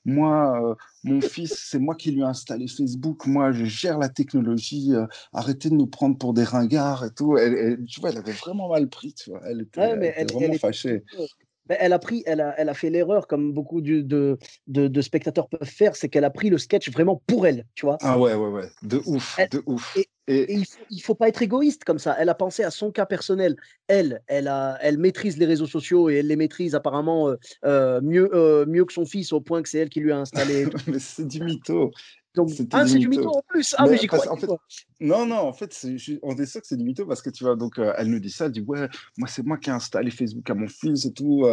moi 0.05 0.77
mon 1.03 1.19
fils 1.19 1.53
c'est 1.69 1.79
moi 1.79 1.95
qui 1.95 2.11
lui 2.11 2.21
ai 2.21 2.23
installé 2.23 2.69
Facebook 2.69 3.25
moi 3.25 3.51
je 3.51 3.65
gère 3.65 3.97
la 3.97 4.07
technologie 4.07 4.93
arrêtez 5.33 5.69
de 5.69 5.75
nous 5.75 5.85
prendre 5.85 6.17
pour 6.17 6.33
des 6.33 6.45
ringards 6.45 7.03
et 7.03 7.13
tout 7.13 7.37
elle, 7.37 7.83
tu 7.89 7.99
vois 7.99 8.11
elle 8.11 8.19
avait 8.19 8.31
vraiment 8.31 8.69
mal 8.69 8.87
pris 8.87 9.13
tu 9.13 9.31
vois 9.31 9.41
elle 9.43 9.61
était, 9.63 10.23
vraiment 10.33 10.53
fâchée 10.53 11.03
elle 11.69 11.93
a 11.93 11.99
pris, 11.99 12.23
elle 12.25 12.41
a, 12.41 12.55
elle 12.57 12.69
a 12.69 12.73
fait 12.73 12.89
l'erreur, 12.89 13.27
comme 13.27 13.53
beaucoup 13.53 13.81
de, 13.81 14.01
de, 14.01 14.37
de, 14.67 15.01
spectateurs 15.01 15.47
peuvent 15.47 15.67
faire, 15.67 15.95
c'est 15.95 16.09
qu'elle 16.09 16.23
a 16.23 16.29
pris 16.29 16.49
le 16.49 16.57
sketch 16.57 16.91
vraiment 16.91 17.21
pour 17.27 17.45
elle, 17.45 17.65
tu 17.75 17.85
vois? 17.85 17.97
Ah 18.01 18.17
ouais, 18.17 18.33
ouais, 18.33 18.49
ouais, 18.49 18.69
de 18.81 19.01
ouf, 19.05 19.37
de 19.51 19.61
ouf. 19.65 19.95
Et, 19.95 20.07
Et, 20.27 20.53
il, 20.53 20.65
faut, 20.65 20.79
faut 21.03 21.15
pas 21.15 21.27
être 21.27 21.41
égoïste 21.41 21.83
comme 21.83 21.99
ça. 21.99 22.15
Elle 22.19 22.29
a 22.29 22.35
pensé 22.35 22.63
à 22.63 22.71
son 22.71 22.91
cas 22.91 23.05
personnel. 23.05 23.55
Elle, 23.87 24.21
elle, 24.27 24.47
a, 24.47 24.77
elle 24.81 24.97
maîtrise 24.97 25.37
les 25.37 25.45
réseaux 25.45 25.65
sociaux 25.65 26.09
et 26.09 26.17
elle 26.17 26.27
les 26.27 26.35
maîtrise 26.35 26.75
apparemment 26.75 27.29
euh, 27.29 27.35
euh, 27.65 27.99
mieux, 28.01 28.29
euh, 28.33 28.65
mieux 28.67 28.85
que 28.85 28.93
son 28.93 29.05
fils 29.05 29.33
au 29.33 29.41
point 29.41 29.63
que 29.63 29.69
c'est 29.69 29.79
elle 29.79 29.89
qui 29.89 29.99
lui 29.99 30.11
a 30.11 30.17
installé. 30.17 30.67
mais 30.87 30.99
c'est 30.99 31.27
du 31.27 31.41
mytho. 31.41 31.91
Donc, 32.35 32.51
ah, 32.71 32.85
c'est 32.85 32.99
du 32.99 33.07
mytho 33.07 33.29
en 33.29 33.41
plus. 33.47 33.75
Ah, 33.77 33.87
mais, 33.87 33.97
j'y 33.97 34.07
crois. 34.07 34.31
En 34.31 34.37
fait, 34.37 34.47
non, 34.99 35.25
non, 35.25 35.37
en 35.37 35.53
fait, 35.53 35.75
on 36.21 36.35
est 36.35 36.45
sûr 36.45 36.61
que 36.61 36.67
c'est 36.67 36.77
du 36.77 36.83
mytho 36.83 37.05
parce 37.05 37.21
que 37.21 37.29
tu 37.29 37.43
vois, 37.43 37.55
donc 37.55 37.79
elle 37.79 38.07
nous 38.07 38.19
dit 38.19 38.29
ça, 38.29 38.45
elle 38.45 38.51
dit 38.51 38.61
ouais, 38.61 38.87
moi 39.17 39.27
c'est 39.27 39.43
moi 39.43 39.57
qui 39.57 39.69
ai 39.69 39.73
installé 39.73 40.11
Facebook 40.11 40.47
à 40.49 40.53
mon 40.53 40.67
fils 40.67 41.05
et 41.05 41.13
tout. 41.13 41.47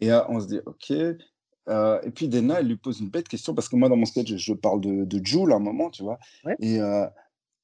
Et 0.00 0.12
on 0.28 0.40
se 0.40 0.46
dit 0.46 0.60
ok. 0.64 0.90
et 0.90 2.10
puis 2.14 2.28
Dena, 2.28 2.60
elle 2.60 2.68
lui 2.68 2.76
pose 2.76 3.00
une 3.00 3.10
bête 3.10 3.28
question 3.28 3.54
parce 3.54 3.68
que 3.68 3.76
moi 3.76 3.88
dans 3.88 3.96
mon 3.96 4.06
sketch, 4.06 4.34
je 4.36 4.52
parle 4.54 4.80
de, 4.80 5.04
de 5.04 5.24
Jules 5.24 5.52
à 5.52 5.56
un 5.56 5.60
moment, 5.60 5.90
tu 5.90 6.04
vois. 6.04 6.18
Et 6.60 6.78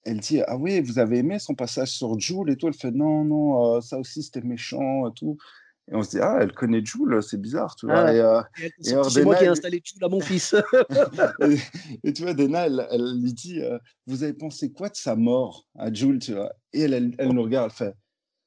elle 0.04 0.20
dit 0.20 0.40
Ah 0.46 0.56
oui, 0.56 0.80
vous 0.80 0.98
avez 0.98 1.18
aimé 1.18 1.38
son 1.38 1.54
passage 1.54 1.90
sur 1.90 2.18
Jules 2.18 2.50
et 2.50 2.56
tout. 2.56 2.66
Elle 2.66 2.74
fait 2.74 2.90
Non, 2.90 3.24
non, 3.24 3.80
ça 3.80 3.98
aussi 3.98 4.24
c'était 4.24 4.40
méchant 4.40 5.08
et 5.08 5.12
tout. 5.14 5.36
Et 5.90 5.94
on 5.94 6.02
se 6.02 6.10
dit, 6.10 6.18
ah, 6.20 6.38
elle 6.40 6.52
connaît 6.52 6.84
Jules, 6.84 7.22
c'est 7.22 7.40
bizarre, 7.40 7.76
tu 7.76 7.86
vois. 7.86 8.08
Ah 8.08 8.48
et, 8.60 8.70
c'est 8.80 9.24
moi 9.24 9.36
qui 9.36 9.44
ai 9.44 9.48
installé 9.48 9.80
Jules 9.84 10.04
à 10.04 10.08
mon 10.08 10.20
fils. 10.20 10.54
et, 12.02 12.12
tu 12.12 12.22
vois, 12.22 12.34
Dena, 12.34 12.66
elle, 12.66 12.86
elle 12.90 13.20
lui 13.22 13.32
dit, 13.32 13.62
vous 14.06 14.24
avez 14.24 14.32
pensé 14.32 14.72
quoi 14.72 14.88
de 14.88 14.96
sa 14.96 15.14
mort 15.14 15.64
à 15.78 15.92
Jules, 15.92 16.18
tu 16.18 16.34
vois? 16.34 16.52
Et 16.72 16.82
elle, 16.82 17.14
elle, 17.18 17.32
nous 17.32 17.42
regarde, 17.42 17.70
elle 17.70 17.86
fait, 17.88 17.94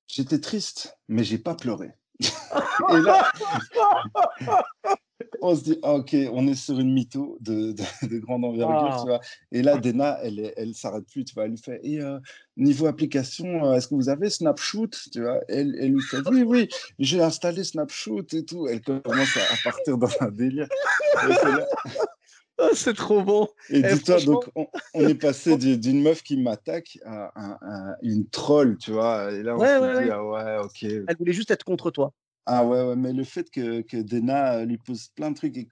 j'étais 0.08 0.40
triste, 0.40 0.98
mais 1.08 1.24
j'ai 1.24 1.38
pas 1.38 1.56
pleuré. 1.56 1.92
et 2.20 2.98
là, 3.02 3.32
on 5.42 5.56
se 5.56 5.64
dit, 5.64 5.80
ah, 5.84 5.96
ok, 5.96 6.16
on 6.32 6.48
est 6.48 6.56
sur 6.56 6.80
une 6.80 6.94
mytho 6.94 7.38
de, 7.42 7.74
de, 8.08 8.20
grande 8.20 8.46
envergure, 8.46 8.96
tu 8.96 9.02
ah. 9.02 9.04
vois. 9.06 9.22
Et 9.52 9.62
là, 9.62 9.78
Dena, 9.78 10.20
elle, 10.24 10.54
elle 10.56 10.74
s'arrête 10.74 11.06
plus, 11.06 11.26
tu 11.26 11.34
vois. 11.34 11.46
Elle 11.46 11.52
lui 11.52 11.58
fait, 11.58 11.80
et 11.84 12.02
euh, 12.02 12.20
niveau 12.58 12.88
application, 12.88 13.66
euh, 13.66 13.76
est-ce 13.76 13.88
que 13.88 13.96
vous 13.96 14.10
avez 14.10 14.30
Snapshoot, 14.30 14.96
tu 15.12 15.22
vois? 15.22 15.40
Elle, 15.48 15.76
elle 15.80 15.94
lui 15.94 16.02
fait, 16.02 16.18
oui, 16.30 16.44
oui, 16.44 16.70
j'ai 17.00 17.22
installé 17.22 17.64
Snapshoot 17.64 18.34
et 18.34 18.46
tout. 18.46 18.68
Elle 18.68 18.82
commence 18.82 19.38
à, 19.38 19.56
partir 19.64 19.98
dans 19.98 20.12
un 20.22 20.32
délire. 20.32 20.68
Ah, 22.62 22.72
c'est 22.74 22.94
trop 22.94 23.24
bon. 23.24 23.48
Et, 23.70 23.80
eh, 23.80 23.94
dis-toi, 23.94 24.20
donc, 24.26 24.50
on, 24.54 25.08
est 25.08 25.16
passé 25.16 25.56
d'une 25.58 26.02
meuf 26.02 26.22
qui 26.22 26.36
m'attaque 26.36 27.00
à, 27.06 27.96
une 28.02 28.28
troll, 28.28 28.78
tu 28.78 28.92
vois. 28.92 29.32
Et 29.32 29.44
là, 29.44 29.56
on 29.56 29.60
se 29.60 30.04
dit, 30.04 30.10
ah 30.12 30.26
ouais, 30.26 30.58
ok. 30.66 30.84
Elle 30.84 31.16
voulait 31.18 31.32
juste 31.32 31.52
être 31.52 31.64
contre 31.64 31.90
toi. 31.90 32.12
Ah 32.46 32.66
ouais, 32.66 32.82
ouais, 32.84 32.96
mais 32.96 33.14
le 33.14 33.24
fait 33.24 33.50
que, 33.52 33.82
que 33.82 33.98
Dena 33.98 34.66
lui 34.66 34.78
pose 34.78 35.08
plein 35.10 35.32
de 35.32 35.36
trucs 35.36 35.58
et 35.58 35.66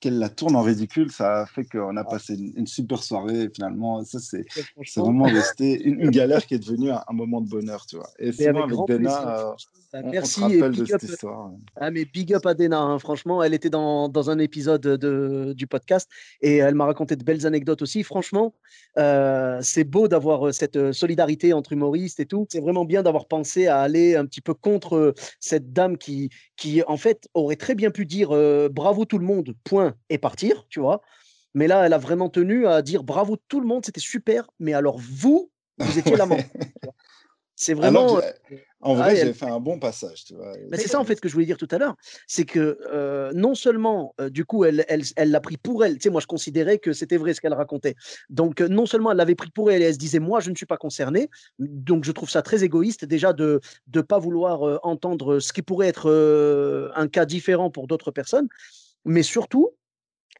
qu'elle 0.00 0.18
la 0.18 0.28
tourne 0.28 0.56
en 0.56 0.62
ridicule, 0.62 1.10
ça 1.12 1.42
a 1.42 1.46
fait 1.46 1.64
qu'on 1.64 1.96
a 1.96 2.00
ah. 2.00 2.04
passé 2.04 2.34
une, 2.34 2.66
super 2.66 3.02
soirée. 3.02 3.50
finalement, 3.54 4.02
ça, 4.04 4.18
c'est 4.18 4.46
vraiment 4.96 5.24
resté 5.24 5.80
une, 5.82 6.10
galère 6.10 6.46
qui 6.46 6.54
est 6.54 6.58
devenue 6.58 6.90
un, 6.90 7.12
moment 7.12 7.40
de 7.40 7.48
bonheur, 7.48 7.86
tu 7.86 7.96
vois. 7.96 8.08
Et 8.18 8.32
c'est 8.32 8.48
avec 8.48 8.64
Dena, 8.88 9.54
bah, 9.92 10.02
merci. 10.04 10.42
et 10.44 10.68
big 10.68 10.92
up, 10.92 11.02
Ah, 11.76 11.90
mais 11.90 12.04
big 12.04 12.32
up 12.32 12.46
à 12.46 12.54
Dena, 12.54 12.80
hein. 12.80 12.98
franchement, 12.98 13.42
elle 13.42 13.54
était 13.54 13.70
dans, 13.70 14.08
dans 14.08 14.30
un 14.30 14.38
épisode 14.38 14.82
de, 14.82 15.52
du 15.56 15.66
podcast 15.66 16.08
et 16.40 16.58
elle 16.58 16.74
m'a 16.74 16.84
raconté 16.86 17.16
de 17.16 17.24
belles 17.24 17.46
anecdotes 17.46 17.82
aussi. 17.82 18.04
Franchement, 18.04 18.54
euh, 18.98 19.58
c'est 19.62 19.84
beau 19.84 20.08
d'avoir 20.08 20.46
euh, 20.46 20.52
cette 20.52 20.76
euh, 20.76 20.92
solidarité 20.92 21.52
entre 21.52 21.72
humoristes 21.72 22.20
et 22.20 22.26
tout. 22.26 22.46
C'est 22.50 22.60
vraiment 22.60 22.84
bien 22.84 23.02
d'avoir 23.02 23.26
pensé 23.26 23.66
à 23.66 23.80
aller 23.80 24.16
un 24.16 24.26
petit 24.26 24.40
peu 24.40 24.54
contre 24.54 25.14
cette 25.40 25.72
dame 25.72 25.98
qui, 25.98 26.30
qui 26.60 26.82
en 26.86 26.98
fait, 26.98 27.26
aurait 27.32 27.56
très 27.56 27.74
bien 27.74 27.90
pu 27.90 28.04
dire 28.04 28.28
bravo 28.70 29.06
tout 29.06 29.18
le 29.18 29.24
monde, 29.24 29.54
point, 29.64 29.96
et 30.10 30.18
partir, 30.18 30.66
tu 30.68 30.78
vois. 30.78 31.00
Mais 31.54 31.66
là, 31.66 31.86
elle 31.86 31.94
a 31.94 31.98
vraiment 31.98 32.28
tenu 32.28 32.66
à 32.66 32.82
dire 32.82 33.02
bravo 33.02 33.36
tout 33.48 33.60
le 33.60 33.66
monde, 33.66 33.84
c'était 33.84 33.98
super, 33.98 34.48
mais 34.60 34.74
alors 34.74 34.98
vous, 34.98 35.50
vous 35.78 35.98
étiez 35.98 36.16
l'amant. 36.16 36.36
c'est 37.56 37.74
vraiment. 37.74 38.20
En 38.82 38.94
vrai, 38.94 39.14
j'ai 39.16 39.32
fait 39.34 39.46
un 39.46 39.60
bon 39.60 39.78
passage, 39.78 40.24
tu 40.24 40.34
vois. 40.34 40.54
c'est 40.72 40.88
ça 40.88 40.98
en 40.98 41.04
fait 41.04 41.20
que 41.20 41.28
je 41.28 41.34
voulais 41.34 41.46
dire 41.46 41.58
tout 41.58 41.68
à 41.70 41.76
l'heure, 41.76 41.96
c'est 42.26 42.46
que 42.46 42.78
euh, 42.90 43.30
non 43.34 43.54
seulement 43.54 44.14
euh, 44.20 44.30
du 44.30 44.46
coup 44.46 44.64
elle 44.64 44.86
elle 44.88 45.02
elle 45.16 45.30
l'a 45.30 45.40
pris 45.40 45.58
pour 45.58 45.84
elle, 45.84 45.94
tu 45.94 46.04
sais 46.04 46.10
moi 46.10 46.22
je 46.22 46.26
considérais 46.26 46.78
que 46.78 46.94
c'était 46.94 47.18
vrai 47.18 47.34
ce 47.34 47.42
qu'elle 47.42 47.52
racontait. 47.52 47.94
Donc 48.30 48.60
euh, 48.60 48.68
non 48.68 48.86
seulement 48.86 49.10
elle 49.10 49.18
l'avait 49.18 49.34
pris 49.34 49.50
pour 49.50 49.70
elle 49.70 49.82
et 49.82 49.86
elle 49.86 49.94
se 49.94 49.98
disait 49.98 50.18
moi 50.18 50.40
je 50.40 50.50
ne 50.50 50.56
suis 50.56 50.66
pas 50.66 50.78
concernée, 50.78 51.28
donc 51.58 52.04
je 52.04 52.12
trouve 52.12 52.30
ça 52.30 52.40
très 52.40 52.64
égoïste 52.64 53.04
déjà 53.04 53.34
de 53.34 53.60
de 53.86 54.00
pas 54.00 54.18
vouloir 54.18 54.80
entendre 54.82 55.40
ce 55.40 55.52
qui 55.52 55.60
pourrait 55.60 55.88
être 55.88 56.90
un 56.94 57.08
cas 57.08 57.26
différent 57.26 57.70
pour 57.70 57.86
d'autres 57.86 58.10
personnes, 58.12 58.48
mais 59.04 59.22
surtout 59.22 59.70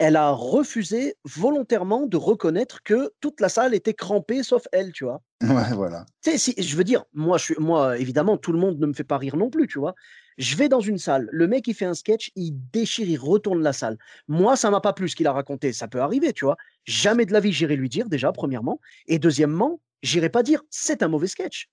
elle 0.01 0.17
a 0.17 0.31
refusé 0.31 1.15
volontairement 1.25 2.07
de 2.07 2.17
reconnaître 2.17 2.83
que 2.83 3.13
toute 3.21 3.39
la 3.39 3.51
salle 3.51 3.75
était 3.75 3.93
crampée 3.93 4.43
sauf 4.43 4.65
elle, 4.73 4.93
tu 4.93 5.05
vois? 5.05 5.23
Ouais, 5.43 5.75
voilà. 5.75 6.07
Tu 6.23 6.31
sais, 6.31 6.39
si, 6.39 6.55
je 6.57 6.75
veux 6.75 6.85
dire, 6.85 7.05
moi, 7.13 7.37
je 7.37 7.45
suis, 7.45 7.55
moi, 7.59 7.99
évidemment, 7.99 8.39
tout 8.39 8.53
le 8.53 8.59
monde 8.59 8.79
ne 8.79 8.87
me 8.87 8.95
fait 8.95 9.05
pas 9.05 9.19
rire 9.19 9.37
non 9.37 9.51
plus, 9.51 9.67
tu 9.69 9.79
vois? 9.79 9.95
Je 10.39 10.57
vais 10.57 10.71
dans 10.71 10.81
une 10.81 10.97
salle, 10.97 11.29
le 11.31 11.47
mec, 11.47 11.67
il 11.69 11.75
fait 11.75 11.85
un 11.85 11.93
sketch, 11.93 12.31
il 12.35 12.53
déchire, 12.73 13.09
il 13.11 13.19
retourne 13.19 13.63
la 13.63 13.75
salle. 13.75 13.99
Moi, 14.27 14.57
ça 14.57 14.71
m'a 14.71 14.81
pas 14.81 14.95
plu 14.95 15.07
ce 15.07 15.17
qu'il 15.17 15.27
a 15.27 15.33
raconté. 15.33 15.75
Ça 15.75 15.87
peut 15.87 16.01
arriver, 16.01 16.33
tu 16.33 16.47
vois? 16.47 16.57
Jamais 16.87 17.27
de 17.27 17.33
la 17.35 17.41
vie, 17.41 17.53
j'irai 17.53 17.77
lui 17.77 17.91
dire, 17.91 18.09
déjà, 18.09 18.33
premièrement. 18.33 18.81
Et 19.07 19.19
deuxièmement, 19.19 19.81
j'irai 20.03 20.31
pas 20.31 20.43
dire, 20.43 20.63
c'est 20.71 21.03
un 21.03 21.09
mauvais 21.09 21.27
sketch. 21.27 21.69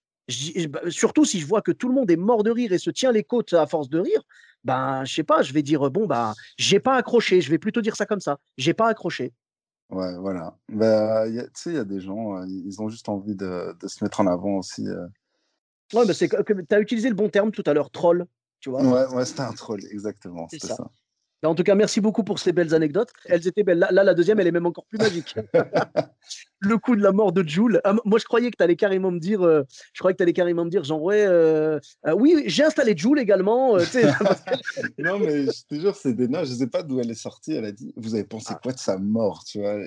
Bah, 0.69 0.81
surtout 0.89 1.23
si 1.23 1.39
je 1.39 1.45
vois 1.45 1.61
que 1.61 1.71
tout 1.71 1.87
le 1.87 1.93
monde 1.93 2.11
est 2.11 2.17
mort 2.17 2.43
de 2.43 2.51
rire 2.51 2.73
et 2.73 2.77
se 2.77 2.89
tient 2.89 3.11
les 3.11 3.23
côtes 3.23 3.53
à 3.53 3.65
force 3.65 3.89
de 3.89 3.99
rire, 3.99 4.21
ben, 4.63 5.05
je 5.05 5.13
sais 5.13 5.23
pas, 5.23 5.41
je 5.41 5.53
vais 5.53 5.63
dire, 5.63 5.89
bon, 5.89 6.05
bah, 6.05 6.33
j'ai 6.57 6.79
pas 6.79 6.95
accroché, 6.95 7.39
je 7.39 7.49
vais 7.49 7.57
plutôt 7.57 7.81
dire 7.81 7.95
ça 7.95 8.05
comme 8.05 8.19
ça, 8.19 8.37
j'ai 8.57 8.73
pas 8.73 8.89
accroché. 8.89 9.33
Ouais, 9.89 10.17
voilà. 10.17 10.57
Bah, 10.67 11.23
tu 11.29 11.39
sais, 11.53 11.69
il 11.69 11.75
y 11.75 11.79
a 11.79 11.85
des 11.85 12.01
gens, 12.01 12.37
euh, 12.37 12.45
ils 12.47 12.81
ont 12.81 12.89
juste 12.89 13.07
envie 13.07 13.35
de, 13.35 13.73
de 13.79 13.87
se 13.87 14.03
mettre 14.03 14.19
en 14.19 14.27
avant 14.27 14.57
aussi. 14.57 14.85
Euh. 14.85 15.07
Ouais, 15.93 16.03
mais 16.05 16.13
c'est 16.13 16.27
que 16.27 16.53
tu 16.53 16.75
as 16.75 16.79
utilisé 16.81 17.07
le 17.07 17.15
bon 17.15 17.29
terme 17.29 17.51
tout 17.51 17.63
à 17.65 17.73
l'heure, 17.73 17.89
troll, 17.89 18.25
tu 18.59 18.69
vois. 18.69 18.83
Ouais, 18.83 19.15
ouais 19.15 19.25
c'était 19.25 19.41
un 19.41 19.53
troll, 19.53 19.79
exactement. 19.89 20.47
C'est 20.51 20.61
ça. 20.61 20.77
En 21.43 21.53
tout 21.53 21.63
cas, 21.63 21.75
merci 21.75 22.01
beaucoup 22.01 22.23
pour 22.23 22.39
ces 22.39 22.51
belles 22.51 22.73
anecdotes. 22.73 23.11
Elles 23.25 23.47
étaient 23.47 23.63
belles. 23.63 23.77
Là, 23.77 24.03
la 24.03 24.13
deuxième, 24.15 24.39
elle 24.39 24.47
est 24.47 24.51
même 24.51 24.65
encore 24.65 24.85
plus 24.85 24.97
magique. 24.97 25.35
le 26.59 26.77
coup 26.77 26.95
de 26.95 27.03
la 27.03 27.11
mort 27.11 27.31
de 27.31 27.47
Jules. 27.47 27.79
Ah, 27.83 27.95
moi, 28.05 28.17
je 28.17 28.25
croyais 28.25 28.49
que 28.49 28.57
tu 28.57 28.63
allais 28.63 28.75
carrément 28.75 29.11
me 29.11 29.19
dire, 29.19 29.43
euh, 29.43 29.63
je 29.93 29.99
croyais 29.99 30.13
que 30.13 30.17
tu 30.17 30.23
allais 30.23 30.33
carrément 30.33 30.65
me 30.65 30.69
dire, 30.69 30.83
genre, 30.83 31.01
ouais, 31.01 31.25
euh, 31.27 31.79
euh, 32.07 32.13
oui, 32.13 32.43
j'ai 32.47 32.63
installé 32.63 32.97
Jules 32.97 33.19
également. 33.19 33.77
non, 34.97 35.19
mais 35.19 35.45
je 35.45 35.65
te 35.69 35.75
jure, 35.75 35.95
c'est 35.95 36.13
Dena, 36.13 36.43
je 36.43 36.53
ne 36.53 36.57
sais 36.57 36.67
pas 36.67 36.81
d'où 36.81 36.99
elle 36.99 37.11
est 37.11 37.15
sortie. 37.15 37.53
Elle 37.53 37.65
a 37.65 37.71
dit, 37.71 37.93
vous 37.97 38.15
avez 38.15 38.23
pensé 38.23 38.49
ah. 38.51 38.59
quoi 38.61 38.73
de 38.73 38.79
sa 38.79 38.97
mort, 38.97 39.43
tu 39.43 39.59
vois 39.59 39.77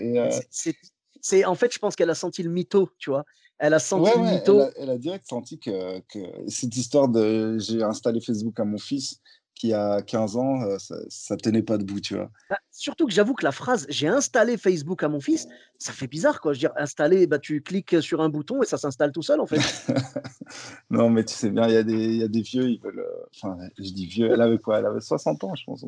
c'est, 1.22 1.44
en 1.44 1.54
fait, 1.54 1.72
je 1.74 1.78
pense 1.78 1.96
qu'elle 1.96 2.08
a 2.08 2.14
senti 2.14 2.42
le 2.42 2.50
mytho, 2.50 2.88
tu 2.98 3.10
vois. 3.10 3.26
Elle 3.58 3.74
a 3.74 3.78
senti 3.78 4.10
le 4.16 4.24
mytho. 4.24 4.62
Elle 4.76 4.88
a, 4.88 4.96
direct 4.96 5.26
senti 5.28 5.58
que, 5.58 5.98
que 6.08 6.18
cette 6.48 6.74
histoire 6.74 7.08
de 7.08 7.58
j'ai 7.58 7.82
installé 7.82 8.22
Facebook 8.22 8.58
à 8.58 8.64
mon 8.64 8.78
fils, 8.78 9.20
qui 9.60 9.74
a 9.74 10.00
15 10.00 10.36
ans, 10.36 10.62
euh, 10.62 10.78
ça, 10.78 11.34
ne 11.34 11.38
tenait 11.38 11.62
pas 11.62 11.76
debout, 11.76 12.00
tu 12.00 12.14
vois. 12.14 12.30
Bah, 12.48 12.56
surtout 12.70 13.06
que 13.06 13.12
j'avoue 13.12 13.34
que 13.34 13.44
la 13.44 13.52
phrase 13.52 13.84
j'ai 13.90 14.08
installé 14.08 14.56
Facebook 14.56 15.02
à 15.02 15.08
mon 15.10 15.20
fils, 15.20 15.46
ça 15.78 15.92
fait 15.92 16.06
bizarre 16.06 16.40
quoi. 16.40 16.54
Je 16.54 16.56
veux 16.56 16.60
dire, 16.60 16.72
installer, 16.76 17.26
bah, 17.26 17.38
tu 17.38 17.60
cliques 17.60 18.00
sur 18.00 18.22
un 18.22 18.30
bouton 18.30 18.62
et 18.62 18.66
ça 18.66 18.78
s'installe 18.78 19.12
tout 19.12 19.20
seul 19.20 19.38
en 19.38 19.46
fait. 19.46 19.58
non, 20.90 21.10
mais 21.10 21.26
tu 21.26 21.34
sais 21.34 21.50
bien, 21.50 21.68
il 21.68 21.74
y, 21.74 21.76
a 21.76 21.82
des, 21.82 22.16
y 22.16 22.22
a 22.22 22.28
des 22.28 22.40
vieux, 22.40 22.70
ils 22.70 22.80
veulent. 22.80 23.00
Euh, 23.00 23.26
enfin, 23.36 23.58
je 23.76 23.92
dis 23.92 24.06
vieux, 24.06 24.30
elle 24.32 24.40
avait 24.40 24.56
quoi? 24.56 24.78
Elle 24.78 24.86
avait 24.86 25.00
60 25.00 25.44
ans, 25.44 25.54
je 25.54 25.64
pense. 25.64 25.84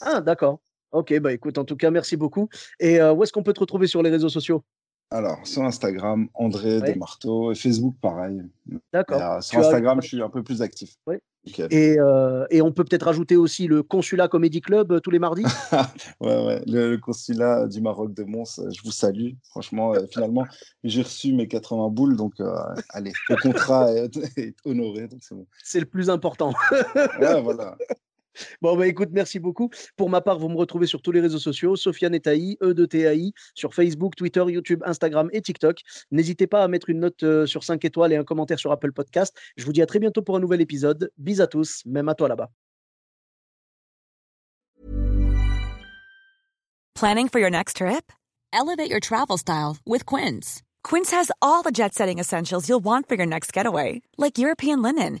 Ah, 0.00 0.22
d'accord. 0.22 0.60
Ok, 0.92 1.18
bah 1.20 1.34
écoute, 1.34 1.58
en 1.58 1.66
tout 1.66 1.76
cas, 1.76 1.90
merci 1.90 2.16
beaucoup. 2.16 2.48
Et 2.78 2.98
euh, 2.98 3.12
où 3.12 3.22
est-ce 3.22 3.32
qu'on 3.32 3.42
peut 3.42 3.52
te 3.52 3.60
retrouver 3.60 3.88
sur 3.88 4.02
les 4.02 4.08
réseaux 4.08 4.30
sociaux? 4.30 4.64
Alors, 5.10 5.46
sur 5.46 5.64
Instagram, 5.64 6.28
André 6.32 6.78
ouais. 6.78 6.86
Desmarteaux, 6.86 7.52
et 7.52 7.56
Facebook, 7.56 7.96
pareil. 8.00 8.40
D'accord. 8.90 9.42
sur 9.42 9.58
Instagram, 9.58 10.00
je 10.00 10.08
suis 10.08 10.22
un 10.22 10.30
peu 10.30 10.42
plus 10.42 10.62
actif. 10.62 10.96
Oui. 11.06 11.16
Et, 11.70 11.98
euh, 11.98 12.44
et, 12.50 12.60
on 12.60 12.70
peut 12.70 12.84
peut-être 12.84 13.04
rajouter 13.04 13.36
aussi 13.36 13.66
le 13.66 13.82
Consulat 13.82 14.28
Comedy 14.28 14.60
Club 14.60 14.92
euh, 14.92 15.00
tous 15.00 15.10
les 15.10 15.18
mardis. 15.18 15.44
ouais, 16.20 16.44
ouais, 16.44 16.62
le, 16.66 16.96
Consulat 16.96 17.66
du 17.66 17.80
Maroc 17.80 18.12
de 18.12 18.24
Mons, 18.24 18.58
euh, 18.58 18.70
je 18.70 18.82
vous 18.82 18.92
salue. 18.92 19.32
Franchement, 19.48 19.94
finalement, 20.12 20.46
j'ai 20.84 21.02
reçu 21.02 21.32
mes 21.32 21.48
80 21.48 21.88
boules, 21.88 22.16
donc 22.16 22.34
allez, 22.90 23.12
le 23.28 23.36
contrat 23.36 23.90
est, 23.92 24.16
est 24.38 24.54
honoré, 24.64 25.08
donc 25.08 25.20
c'est 25.22 25.34
bon. 25.34 25.46
C'est 25.64 25.80
le 25.80 25.86
plus 25.86 26.10
important. 26.10 26.52
ouais, 26.96 27.40
voilà. 27.40 27.76
Bon, 28.62 28.76
bah 28.76 28.86
écoute, 28.86 29.10
merci 29.12 29.38
beaucoup. 29.38 29.70
Pour 29.96 30.10
ma 30.10 30.20
part, 30.20 30.38
vous 30.38 30.48
me 30.48 30.56
retrouvez 30.56 30.86
sur 30.86 31.02
tous 31.02 31.12
les 31.12 31.20
réseaux 31.20 31.38
sociaux, 31.38 31.76
Sofiane 31.76 32.14
Etaï, 32.14 32.56
E 32.62 32.74
de 32.74 32.86
TAI, 32.86 33.32
sur 33.54 33.74
Facebook, 33.74 34.16
Twitter, 34.16 34.44
YouTube, 34.48 34.82
Instagram 34.84 35.28
et 35.32 35.42
TikTok. 35.42 35.80
N'hésitez 36.10 36.46
pas 36.46 36.62
à 36.62 36.68
mettre 36.68 36.90
une 36.90 37.00
note 37.00 37.22
euh, 37.22 37.46
sur 37.46 37.64
5 37.64 37.84
étoiles 37.84 38.12
et 38.12 38.16
un 38.16 38.24
commentaire 38.24 38.58
sur 38.58 38.72
Apple 38.72 38.92
Podcast. 38.92 39.36
Je 39.56 39.64
vous 39.64 39.72
dis 39.72 39.82
à 39.82 39.86
très 39.86 39.98
bientôt 39.98 40.22
pour 40.22 40.36
un 40.36 40.40
nouvel 40.40 40.60
épisode. 40.60 41.10
Bis 41.18 41.40
à 41.40 41.46
tous, 41.46 41.82
même 41.86 42.08
à 42.08 42.14
toi 42.14 42.28
là-bas. 42.28 42.50
Planning 46.94 47.28
for 47.28 47.40
your 47.40 47.50
next 47.50 47.76
trip? 47.76 48.12
Elevate 48.52 48.90
your 48.90 49.00
travel 49.00 49.38
style 49.38 49.78
with 49.86 50.04
Quince. 50.04 50.60
Quince 50.82 51.10
has 51.12 51.30
all 51.40 51.62
the 51.62 51.70
jet 51.70 51.94
setting 51.94 52.18
essentials 52.18 52.68
you'll 52.68 52.84
want 52.84 53.08
for 53.08 53.14
your 53.14 53.26
next 53.26 53.52
getaway, 53.52 54.02
like 54.18 54.38
European 54.38 54.82
linen 54.82 55.20